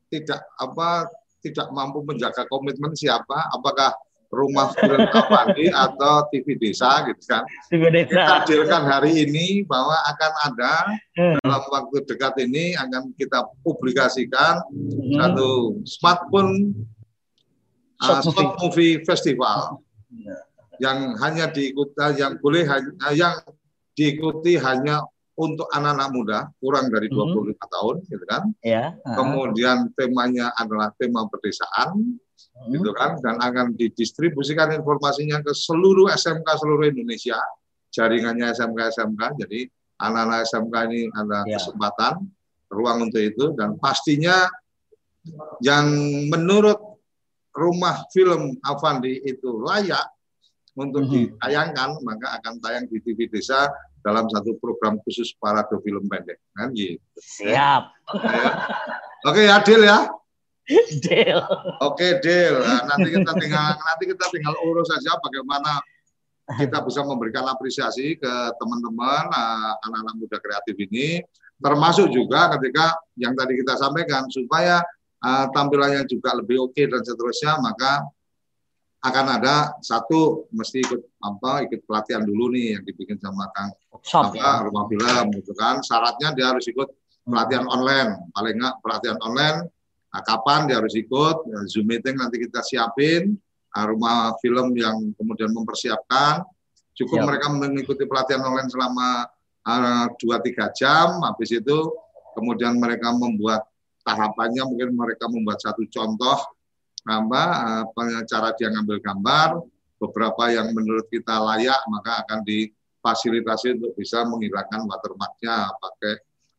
tidak 0.10 0.42
apa 0.58 1.10
tidak 1.46 1.68
mampu 1.70 2.02
menjaga 2.02 2.50
komitmen 2.50 2.98
siapa 2.98 3.54
apakah 3.54 3.94
rumah 4.34 4.74
film 4.76 5.00
Avandi 5.14 5.72
atau 5.72 6.28
TV 6.34 6.60
Desa 6.60 7.06
gitu 7.08 7.24
kan. 7.30 7.44
TV 7.72 7.88
Desa. 7.94 8.12
Kita 8.12 8.26
hadirkan 8.44 8.84
hari 8.84 9.24
ini 9.24 9.64
bahwa 9.64 9.96
akan 10.12 10.32
ada 10.52 10.74
hmm. 11.16 11.36
dalam 11.40 11.64
waktu 11.72 11.98
dekat 12.04 12.34
ini 12.44 12.76
akan 12.76 13.16
kita 13.16 13.48
publikasikan 13.64 14.60
hmm. 14.70 15.16
satu 15.16 15.50
smartphone 15.88 16.76
uh, 18.04 18.20
short 18.20 18.60
movie 18.60 19.00
festival 19.08 19.80
ya. 20.12 20.38
yang 20.84 21.16
hanya 21.24 21.48
diikuti 21.48 21.96
yang 22.20 22.36
boleh 22.44 22.68
yang 23.16 23.40
diikuti 23.96 24.60
hanya 24.60 25.08
untuk 25.36 25.68
anak-anak 25.76 26.10
muda 26.16 26.40
kurang 26.64 26.88
dari 26.88 27.12
25 27.12 27.20
mm 27.20 27.36
-hmm. 27.36 27.68
tahun 27.68 27.96
gitu 28.08 28.26
kan. 28.28 28.44
Ya. 28.64 28.96
Uh. 29.04 29.16
Kemudian 29.20 29.92
temanya 29.94 30.56
adalah 30.56 30.96
tema 30.96 31.28
pedesaan 31.28 32.20
mm. 32.64 32.72
gitu 32.72 32.92
kan 32.96 33.20
dan 33.20 33.36
akan 33.44 33.76
didistribusikan 33.76 34.72
informasinya 34.72 35.44
ke 35.44 35.52
seluruh 35.52 36.08
SMK 36.16 36.48
seluruh 36.56 36.88
Indonesia, 36.88 37.38
jaringannya 37.92 38.56
SMK-SMK. 38.56 39.22
Jadi 39.44 39.68
anak-anak 40.00 40.40
SMK 40.48 40.76
ini 40.92 41.02
ada 41.12 41.40
yeah. 41.44 41.60
kesempatan 41.60 42.14
ruang 42.72 43.12
untuk 43.12 43.22
itu 43.22 43.52
dan 43.60 43.76
pastinya 43.80 44.48
yang 45.60 45.88
menurut 46.32 46.78
rumah 47.56 48.04
film 48.12 48.60
Avandi 48.64 49.24
itu 49.24 49.64
layak 49.64 50.06
untuk 50.76 51.08
mm 51.08 51.10
-hmm. 51.10 51.16
ditayangkan 51.40 51.90
maka 52.04 52.28
akan 52.40 52.60
tayang 52.60 52.86
di 52.92 53.00
TV 53.00 53.32
Desa 53.32 53.72
dalam 54.06 54.30
satu 54.30 54.54
program 54.62 55.02
khusus 55.02 55.34
para 55.42 55.66
film 55.82 56.06
pendek 56.06 56.38
kan 56.54 56.70
gitu. 56.78 57.02
Siap. 57.18 57.84
Ya. 58.14 58.50
Oke 59.26 59.42
ya 59.50 59.58
Deal 59.66 59.82
ya. 59.82 60.06
Deal. 61.02 61.42
Oke 61.82 62.22
Deal. 62.22 62.62
Nah, 62.62 62.86
nanti 62.94 63.10
kita 63.10 63.34
tinggal 63.34 63.74
nanti 63.74 64.04
kita 64.06 64.26
tinggal 64.30 64.54
urus 64.62 64.94
saja 64.94 65.18
bagaimana 65.18 65.82
kita 66.46 66.86
bisa 66.86 67.02
memberikan 67.02 67.50
apresiasi 67.50 68.22
ke 68.22 68.34
teman-teman 68.62 69.26
uh, 69.34 69.74
anak-anak 69.90 70.16
muda 70.22 70.38
kreatif 70.38 70.78
ini 70.78 71.26
termasuk 71.58 72.14
juga 72.14 72.54
ketika 72.54 72.94
yang 73.18 73.34
tadi 73.34 73.58
kita 73.58 73.74
sampaikan 73.74 74.30
supaya 74.30 74.86
uh, 75.26 75.50
tampilannya 75.50 76.06
juga 76.06 76.38
lebih 76.38 76.70
oke 76.70 76.78
okay 76.78 76.86
dan 76.86 77.02
seterusnya 77.02 77.58
maka 77.58 78.06
akan 79.06 79.26
ada 79.38 79.78
satu 79.86 80.50
mesti 80.50 80.82
ikut 80.82 81.02
apa 81.22 81.62
ikut 81.70 81.86
pelatihan 81.86 82.26
dulu 82.26 82.50
nih 82.50 82.74
yang 82.74 82.84
dibikin 82.84 83.22
sama 83.22 83.46
Kang 83.54 83.70
Shop, 84.02 84.34
apa 84.34 84.38
ya? 84.38 84.52
rumah 84.66 84.90
film 84.90 85.26
gitu 85.38 85.54
kan. 85.54 85.86
Syaratnya 85.86 86.34
dia 86.34 86.50
harus 86.50 86.66
ikut 86.66 86.90
pelatihan 87.22 87.70
online. 87.70 88.18
Paling 88.34 88.56
nggak 88.58 88.76
pelatihan 88.82 89.18
online 89.22 89.70
nah, 90.10 90.22
kapan 90.26 90.66
dia 90.66 90.82
harus 90.82 90.98
ikut 90.98 91.38
ya, 91.46 91.60
zoom 91.70 91.86
meeting 91.86 92.18
nanti 92.18 92.42
kita 92.42 92.66
siapin 92.66 93.38
nah, 93.78 93.86
rumah 93.86 94.34
film 94.42 94.74
yang 94.74 95.14
kemudian 95.14 95.54
mempersiapkan. 95.54 96.42
Cukup 96.96 97.22
Siap. 97.22 97.28
mereka 97.28 97.46
mengikuti 97.54 98.04
pelatihan 98.10 98.42
online 98.42 98.72
selama 98.74 99.30
ah, 99.70 100.10
dua 100.18 100.38
uh, 100.38 100.42
tiga 100.42 100.74
jam. 100.74 101.22
Habis 101.22 101.62
itu 101.62 101.78
kemudian 102.34 102.74
mereka 102.82 103.14
membuat 103.14 103.70
tahapannya 104.02 104.66
mungkin 104.66 104.98
mereka 104.98 105.30
membuat 105.30 105.62
satu 105.62 105.86
contoh 105.90 106.55
apa 107.06 108.26
cara 108.26 108.50
dia 108.58 108.74
ngambil 108.74 108.98
gambar 108.98 109.50
beberapa 110.02 110.52
yang 110.52 110.74
menurut 110.74 111.06
kita 111.08 111.38
layak 111.38 111.80
maka 111.88 112.26
akan 112.26 112.42
difasilitasi 112.44 113.80
untuk 113.80 113.94
bisa 113.96 114.26
menghilangkan 114.26 114.84
watermarknya. 114.90 115.70
Pakai 115.78 116.14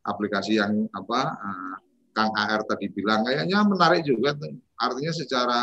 aplikasi 0.07 0.57
yang 0.57 0.87
apa 0.95 1.19
uh, 1.35 1.75
Kang 2.15 2.31
AR 2.33 2.63
tadi 2.65 2.89
bilang. 2.89 3.27
Kayaknya 3.27 3.59
menarik 3.67 4.01
juga 4.07 4.33
artinya 4.79 5.13
secara 5.13 5.59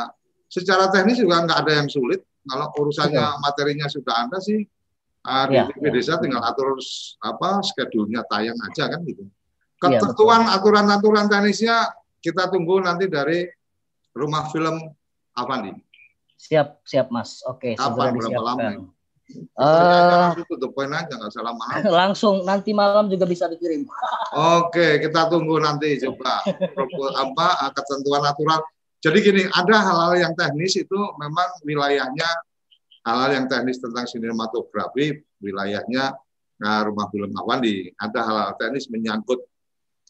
secara 0.47 0.93
teknis 0.93 1.19
juga 1.19 1.43
nggak 1.43 1.59
ada 1.67 1.73
yang 1.83 1.89
sulit. 1.91 2.23
Kalau 2.45 2.69
urusannya 2.77 3.41
materinya 3.41 3.89
sudah 3.89 4.29
ada 4.29 4.37
sih 4.37 4.61
uh, 5.25 5.45
di 5.49 5.57
ya, 5.57 5.65
TV 5.73 5.85
Desa 5.97 6.21
tinggal 6.21 6.45
atur 6.45 6.77
apa 7.25 7.65
schedule-nya 7.65 8.23
tayang 8.29 8.59
aja 8.69 8.93
kan 8.93 9.01
gitu. 9.09 9.25
Iya, 9.85 10.01
Ketentuan 10.01 10.49
aturan-aturan 10.49 11.29
teknisnya 11.29 11.89
kita 12.21 12.49
tunggu 12.49 12.81
nanti 12.81 13.09
dari 13.09 13.45
rumah 14.15 14.49
film 14.49 14.79
Avandi. 15.35 15.75
Siap, 16.39 16.87
siap 16.87 17.11
Mas. 17.11 17.43
Oke, 17.45 17.75
Kapan, 17.75 18.15
berapa 18.15 18.43
lama? 18.43 18.95
Uh, 19.57 20.37
poin 20.77 20.93
aja 20.93 21.17
nggak 21.17 21.33
salah 21.33 21.57
malam. 21.57 21.81
Langsung 22.05 22.45
nanti 22.45 22.77
malam 22.77 23.09
juga 23.09 23.25
bisa 23.25 23.49
dikirim. 23.49 23.89
Oke, 24.61 25.01
kita 25.01 25.33
tunggu 25.33 25.59
nanti 25.59 25.97
coba 26.05 26.45
apa 27.19 27.73
ketentuan 27.73 28.23
aturan. 28.29 28.61
Jadi 29.01 29.19
gini, 29.21 29.43
ada 29.53 29.77
hal-hal 29.85 30.15
yang 30.29 30.33
teknis 30.37 30.77
itu 30.81 30.97
memang 31.21 31.49
wilayahnya 31.65 32.29
hal-hal 33.05 33.31
yang 33.37 33.47
teknis 33.49 33.81
tentang 33.81 34.09
sinematografi 34.09 35.21
wilayahnya 35.41 36.17
nah, 36.61 36.81
rumah 36.85 37.09
film 37.09 37.33
Avandi. 37.33 37.93
Ada 37.97 38.21
hal-hal 38.25 38.53
teknis 38.61 38.89
menyangkut 38.93 39.41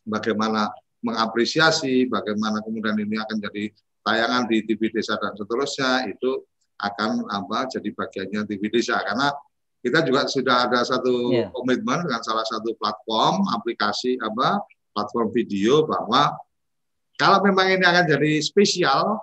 bagaimana 0.06 0.70
mengapresiasi, 1.04 2.06
bagaimana 2.10 2.64
kemudian 2.64 2.96
ini 2.98 3.18
akan 3.20 3.36
jadi 3.50 3.70
tayangan 4.04 4.44
di 4.46 4.62
TV 4.68 4.92
desa 4.92 5.16
dan 5.16 5.32
seterusnya 5.34 6.06
itu 6.12 6.44
akan 6.78 7.24
apa 7.32 7.66
jadi 7.72 7.88
bagiannya 7.96 8.44
TV 8.44 8.68
desa 8.68 9.00
karena 9.00 9.32
kita 9.84 10.00
juga 10.04 10.24
sudah 10.24 10.56
ada 10.68 10.80
satu 10.80 11.32
yeah. 11.32 11.48
komitmen 11.52 12.04
dengan 12.08 12.20
salah 12.24 12.44
satu 12.48 12.72
platform 12.76 13.44
aplikasi 13.52 14.16
apa 14.20 14.64
platform 14.96 15.28
video 15.32 15.84
bahwa 15.84 16.36
kalau 17.20 17.44
memang 17.44 17.68
ini 17.76 17.84
akan 17.84 18.04
jadi 18.08 18.40
spesial 18.40 19.20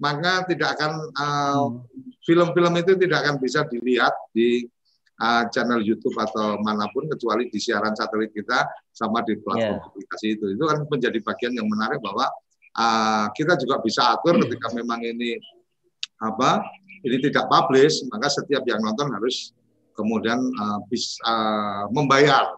maka 0.00 0.48
tidak 0.48 0.80
akan 0.80 0.92
uh, 1.12 1.66
film-film 2.24 2.72
itu 2.80 2.96
tidak 2.96 3.28
akan 3.28 3.36
bisa 3.36 3.68
dilihat 3.68 4.16
di 4.32 4.64
uh, 5.20 5.44
channel 5.52 5.84
YouTube 5.84 6.16
atau 6.16 6.56
mana 6.64 6.88
pun 6.88 7.04
kecuali 7.04 7.52
di 7.52 7.60
siaran 7.60 7.92
satelit 7.92 8.32
kita 8.32 8.64
sama 8.88 9.20
di 9.20 9.36
platform 9.36 9.78
yeah. 9.80 9.88
aplikasi 9.88 10.26
itu 10.40 10.56
itu 10.56 10.64
kan 10.64 10.88
menjadi 10.88 11.18
bagian 11.20 11.52
yang 11.60 11.68
menarik 11.68 12.00
bahwa 12.00 12.24
uh, 12.80 13.28
kita 13.36 13.60
juga 13.60 13.76
bisa 13.84 14.16
atur 14.16 14.40
ketika 14.48 14.72
memang 14.72 15.04
ini 15.04 15.36
apa 16.24 16.64
ini 17.04 17.20
tidak 17.28 17.44
publish 17.52 18.00
maka 18.08 18.32
setiap 18.32 18.64
yang 18.64 18.80
nonton 18.80 19.12
harus 19.12 19.52
kemudian 19.92 20.40
uh, 20.40 20.80
bisa 20.88 21.20
uh, 21.28 21.84
membayar 21.92 22.56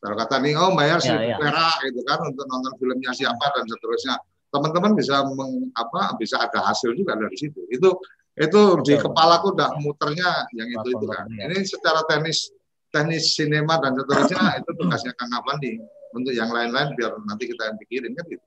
Kalau 0.00 0.16
kata 0.16 0.40
nih, 0.40 0.56
oh 0.56 0.72
bayar 0.72 0.96
ya, 1.04 1.12
ya. 1.12 1.36
perak 1.36 1.76
gitu 1.84 2.00
kan 2.08 2.24
untuk 2.24 2.48
nonton 2.48 2.72
filmnya 2.80 3.12
siapa 3.12 3.52
dan 3.52 3.68
seterusnya. 3.68 4.16
Teman-teman 4.48 4.96
bisa 4.96 5.20
meng, 5.28 5.68
apa 5.76 6.16
bisa 6.16 6.40
ada 6.40 6.64
hasil 6.64 6.96
juga 6.96 7.20
dari 7.20 7.36
situ. 7.36 7.60
Itu 7.68 8.00
itu 8.40 8.60
Betul. 8.80 8.80
di 8.88 8.94
kepalaku 8.96 9.52
udah 9.52 9.76
muternya 9.84 10.48
yang 10.56 10.72
itu 10.72 10.88
itu 10.96 11.04
kan. 11.04 11.28
Ya. 11.36 11.52
Ini 11.52 11.60
secara 11.68 12.00
teknis 12.08 12.48
teknis 12.88 13.36
sinema 13.36 13.76
dan 13.76 13.92
seterusnya 13.92 14.64
itu 14.64 14.70
tugasnya 14.72 15.12
Kang 15.20 15.36
Avandi. 15.36 15.76
Untuk 16.16 16.32
yang 16.32 16.48
lain-lain 16.48 16.96
biar 16.96 17.20
nanti 17.28 17.44
kita 17.52 17.68
yang 17.68 17.76
pikirin 17.84 18.16
kan 18.16 18.24
gitu. 18.26 18.46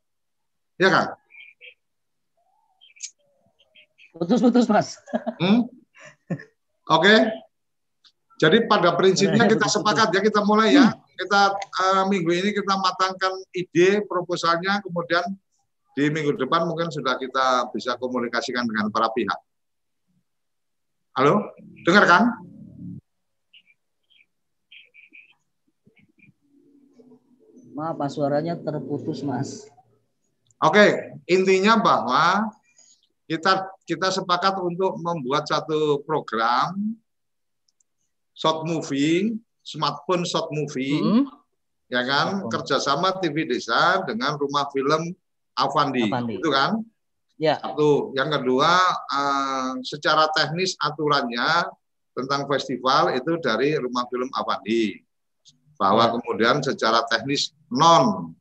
Ya 0.81 0.89
kan? 0.89 1.05
Putus-putus 4.13 4.69
mas. 4.69 4.97
Hmm? 5.41 5.65
Oke. 6.89 7.01
Okay. 7.01 7.19
Jadi 8.41 8.67
pada 8.67 8.91
prinsipnya 8.97 9.47
kita 9.47 9.71
sepakat 9.71 10.11
ya 10.11 10.21
kita 10.21 10.43
mulai 10.43 10.75
ya. 10.75 10.91
Kita 11.13 11.53
uh, 11.55 12.03
minggu 12.09 12.33
ini 12.33 12.49
kita 12.51 12.75
matangkan 12.75 13.39
ide 13.53 14.03
proposalnya, 14.03 14.81
kemudian 14.83 15.23
di 15.93 16.09
minggu 16.09 16.35
depan 16.35 16.65
mungkin 16.65 16.89
sudah 16.89 17.15
kita 17.21 17.69
bisa 17.71 17.95
komunikasikan 18.01 18.65
dengan 18.65 18.89
para 18.89 19.13
pihak. 19.13 19.39
Halo, 21.13 21.53
dengar 21.85 22.03
kan? 22.09 22.23
Maaf, 27.73 27.97
suaranya 28.09 28.57
terputus, 28.57 29.21
Mas. 29.25 29.72
Oke, 30.63 31.19
intinya 31.27 31.75
bahwa 31.75 32.47
kita 33.27 33.67
kita 33.83 34.07
sepakat 34.15 34.55
untuk 34.63 34.95
membuat 35.03 35.43
satu 35.43 35.99
program 36.07 36.95
short 38.31 38.63
movie, 38.63 39.35
smartphone 39.59 40.23
short 40.23 40.47
movie, 40.55 41.03
mm 41.03 41.03
-hmm. 41.03 41.23
ya 41.91 42.01
kan, 42.07 42.27
kerjasama 42.47 43.19
TV 43.19 43.43
Desa 43.43 44.07
dengan 44.07 44.39
rumah 44.39 44.71
film 44.71 45.11
Avandi, 45.59 46.07
Avandi. 46.07 46.39
itu 46.39 46.49
kan? 46.49 46.79
Ya. 47.35 47.59
Satu, 47.59 48.15
yang 48.15 48.31
kedua, 48.31 48.71
uh, 49.11 49.75
secara 49.83 50.31
teknis 50.31 50.79
aturannya 50.79 51.67
tentang 52.15 52.47
festival 52.47 53.11
itu 53.11 53.35
dari 53.43 53.75
rumah 53.75 54.07
film 54.07 54.31
Avandi, 54.31 54.95
bahwa 55.75 56.07
ya. 56.07 56.11
kemudian 56.15 56.55
secara 56.63 57.03
teknis 57.11 57.51
non 57.67 58.31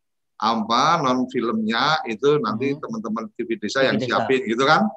apa 0.43 0.99
non 0.99 1.31
filmnya 1.31 2.03
itu 2.11 2.43
nanti 2.43 2.75
hmm. 2.75 2.83
teman-teman 2.83 3.31
TV 3.39 3.55
Desa 3.63 3.87
yang 3.87 3.95
desa. 3.95 4.27
siapin 4.27 4.43
gitu 4.43 4.67
kan? 4.67 4.91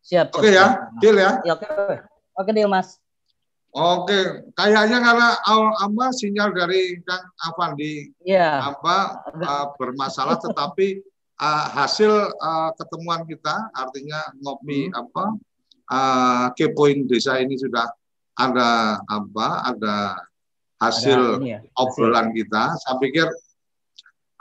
Siap. 0.00 0.32
Oke 0.32 0.48
okay, 0.48 0.52
ya, 0.56 0.66
deal 1.02 1.16
ya. 1.20 1.36
ya 1.44 1.52
oke, 1.52 1.68
okay. 1.68 1.96
oke 2.40 2.50
deal 2.56 2.70
mas. 2.72 2.96
Oke, 3.76 4.48
kayaknya 4.56 5.04
karena 5.04 5.36
apa 5.76 6.04
sinyal 6.16 6.48
dari 6.56 6.96
Kang 7.04 7.28
Avandi 7.44 8.08
ya. 8.24 8.72
apa 8.72 9.20
uh, 9.36 9.66
bermasalah, 9.76 10.40
tetapi 10.40 11.04
uh, 11.36 11.66
hasil 11.76 12.08
uh, 12.40 12.72
ketemuan 12.80 13.28
kita, 13.28 13.68
artinya 13.76 14.32
ngopi 14.40 14.88
hmm. 14.88 14.96
apa 14.96 15.24
uh, 15.92 16.46
kepoin 16.56 17.04
desa 17.04 17.36
ini 17.36 17.60
sudah 17.60 17.84
ada 18.40 18.96
apa, 19.04 19.68
ada 19.68 20.24
hasil 20.80 21.44
ada 21.44 21.44
ya, 21.44 21.58
obrolan 21.76 22.32
hasil. 22.32 22.36
kita. 22.40 22.62
Saya 22.80 22.96
pikir 22.96 23.28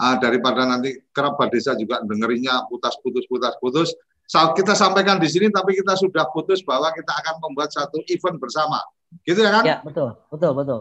uh, 0.01 0.15
daripada 0.19 0.65
nanti 0.65 0.99
kerabat 1.11 1.51
desa 1.51 1.75
juga 1.75 2.01
dengerinya 2.03 2.63
putus-putus, 2.67 3.25
putus-putus. 3.29 3.89
Kita 4.25 4.73
sampaikan 4.73 5.21
di 5.21 5.29
sini, 5.29 5.53
tapi 5.53 5.77
kita 5.77 5.93
sudah 5.93 6.25
putus 6.33 6.65
bahwa 6.65 6.89
kita 6.89 7.13
akan 7.13 7.45
membuat 7.45 7.69
satu 7.69 8.01
event 8.09 8.41
bersama 8.41 8.81
Gitu 9.23 9.39
ya 9.39 9.51
kan? 9.53 9.63
Ya, 9.63 9.77
betul. 9.85 10.17
Betul, 10.27 10.51
betul. 10.57 10.79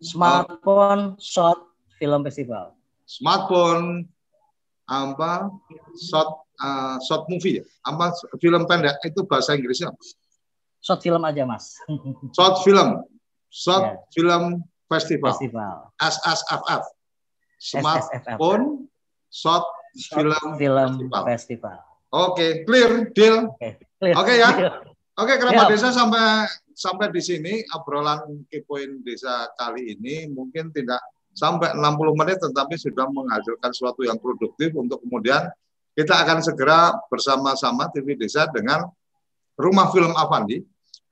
Smartphone 0.00 1.18
Short 1.20 1.60
Film 2.00 2.24
Festival. 2.24 2.72
Smartphone 3.04 4.08
apa 4.86 5.50
short 5.98 6.46
uh, 6.62 6.96
short 7.04 7.26
movie 7.26 7.60
ya? 7.60 7.64
Apa 7.84 8.14
film 8.38 8.64
pendek 8.64 8.96
itu 9.02 9.26
bahasa 9.26 9.58
Inggrisnya? 9.58 9.90
Short 10.80 11.02
film 11.02 11.20
aja, 11.26 11.42
Mas. 11.44 11.76
short 12.32 12.62
film. 12.64 12.88
Short 13.56 13.88
yeah. 13.88 13.96
film 14.12 14.68
festival. 14.84 15.32
Festival. 15.32 15.88
SSFF. 15.96 16.82
Smartphone 17.56 18.86
short, 19.32 19.64
short 19.96 20.20
film, 20.20 20.44
film 20.60 20.92
festival. 21.08 21.24
festival. 21.24 21.78
Oke, 22.12 22.32
okay, 22.32 22.50
clear, 22.64 22.90
deal. 23.12 23.50
Oke 23.56 23.82
okay, 24.00 24.12
okay, 24.14 24.36
ya. 24.38 24.50
Oke, 25.16 25.32
okay, 25.32 25.36
kerabat 25.40 25.72
desa 25.72 25.90
sampai 25.90 26.44
sampai 26.76 27.08
di 27.08 27.24
sini 27.24 27.64
obrolan 27.72 28.44
Kepoin 28.52 29.00
Desa 29.00 29.48
kali 29.56 29.96
ini 29.96 30.28
mungkin 30.28 30.68
tidak 30.76 31.00
sampai 31.32 31.72
60 31.72 32.20
menit 32.20 32.36
tetapi 32.40 32.76
sudah 32.76 33.08
menghasilkan 33.08 33.72
sesuatu 33.72 34.04
yang 34.04 34.20
produktif 34.20 34.76
untuk 34.76 35.00
kemudian 35.00 35.48
kita 35.96 36.12
akan 36.12 36.44
segera 36.44 36.92
bersama-sama 37.08 37.88
TV 37.88 38.12
Desa 38.12 38.44
dengan 38.52 38.84
Rumah 39.56 39.88
Film 39.88 40.12
Avandi 40.12 40.60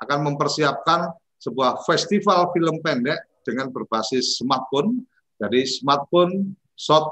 akan 0.05 0.18
mempersiapkan 0.32 1.09
sebuah 1.40 1.80
festival 1.88 2.53
film 2.53 2.84
pendek 2.84 3.20
dengan 3.40 3.72
berbasis 3.72 4.36
smartphone 4.40 5.01
jadi 5.47 5.61
smartphone 5.68 6.57
short 6.74 7.11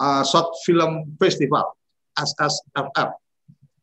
uh, 0.00 0.22
short 0.26 0.54
film 0.66 1.14
festival 1.18 1.74
SSFF 2.14 3.18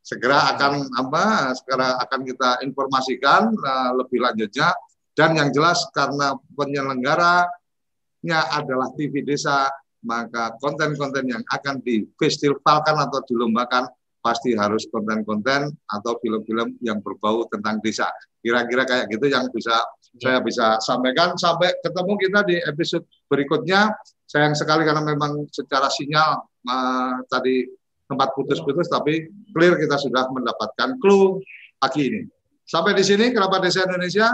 segera 0.01 0.49
akan 0.57 0.89
apa 0.97 1.53
segera 1.53 2.01
akan 2.01 2.21
kita 2.25 2.49
informasikan 2.65 3.53
uh, 3.53 3.91
lebih 3.95 4.19
lanjutnya. 4.19 4.73
Dan 5.11 5.35
yang 5.35 5.51
jelas 5.51 5.83
karena 5.91 6.31
penyelenggaranya 6.55 8.39
adalah 8.55 8.89
TV 8.95 9.27
Desa 9.27 9.67
maka 10.01 10.55
konten-konten 10.57 11.29
yang 11.29 11.43
akan 11.45 11.77
difestivalkan 11.85 12.95
atau 12.97 13.21
dilombakan 13.29 13.85
pasti 14.21 14.53
harus 14.53 14.85
konten-konten 14.89 15.69
atau 15.89 16.13
film-film 16.21 16.77
yang 16.81 17.01
berbau 17.01 17.45
tentang 17.49 17.81
desa. 17.81 18.09
Kira-kira 18.41 18.85
kayak 18.85 19.09
gitu 19.13 19.29
yang 19.29 19.45
bisa 19.49 19.77
saya 20.17 20.39
bisa 20.41 20.79
sampaikan. 20.81 21.37
Sampai 21.37 21.73
ketemu 21.85 22.13
kita 22.17 22.39
di 22.45 22.57
episode 22.65 23.05
berikutnya. 23.31 23.95
Sayang 24.27 24.55
sekali 24.55 24.83
karena 24.83 25.03
memang 25.03 25.47
secara 25.51 25.87
sinyal 25.87 26.43
uh, 26.67 27.15
tadi 27.31 27.67
tempat 28.07 28.35
putus-putus 28.35 28.91
tapi 28.91 29.31
clear 29.55 29.79
kita 29.79 29.95
sudah 29.95 30.27
mendapatkan 30.31 30.99
clue 30.99 31.39
pagi 31.79 32.11
ini. 32.11 32.21
Sampai 32.67 32.95
di 32.95 33.03
sini 33.03 33.31
kerabat 33.31 33.63
desa 33.63 33.87
Indonesia. 33.87 34.27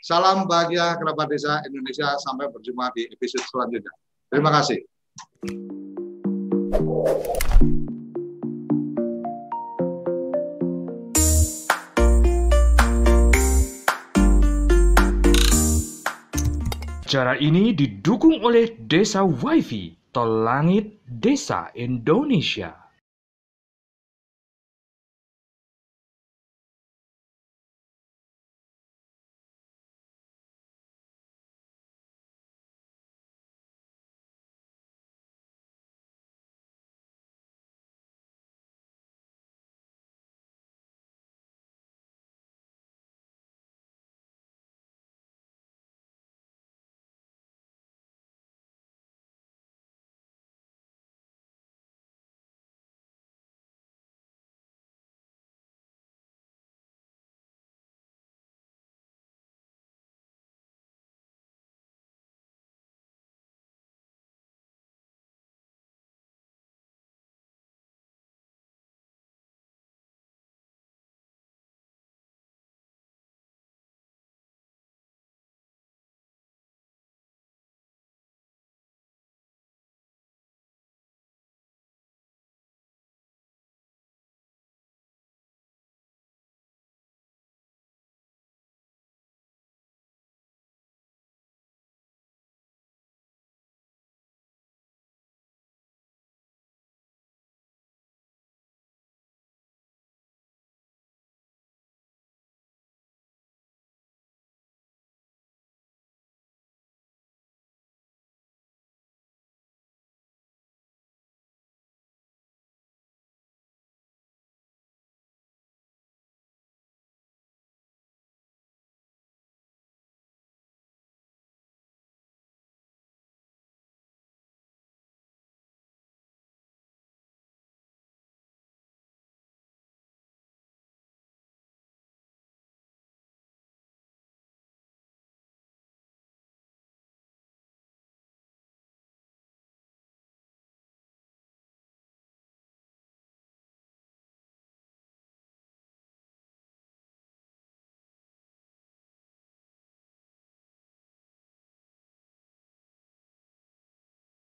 Salam 0.00 0.48
bahagia 0.48 0.96
kerabat 0.96 1.28
desa 1.28 1.60
Indonesia. 1.68 2.16
Sampai 2.20 2.48
berjumpa 2.48 2.92
di 2.96 3.08
episode 3.12 3.44
selanjutnya. 3.48 3.92
Terima 4.32 4.48
kasih. 4.52 4.80
Cara 17.10 17.34
ini 17.34 17.74
didukung 17.74 18.38
oleh 18.38 18.70
Desa 18.86 19.26
WiFi, 19.26 20.14
Tol 20.14 20.46
Langit 20.46 21.02
Desa 21.10 21.66
Indonesia. 21.74 22.89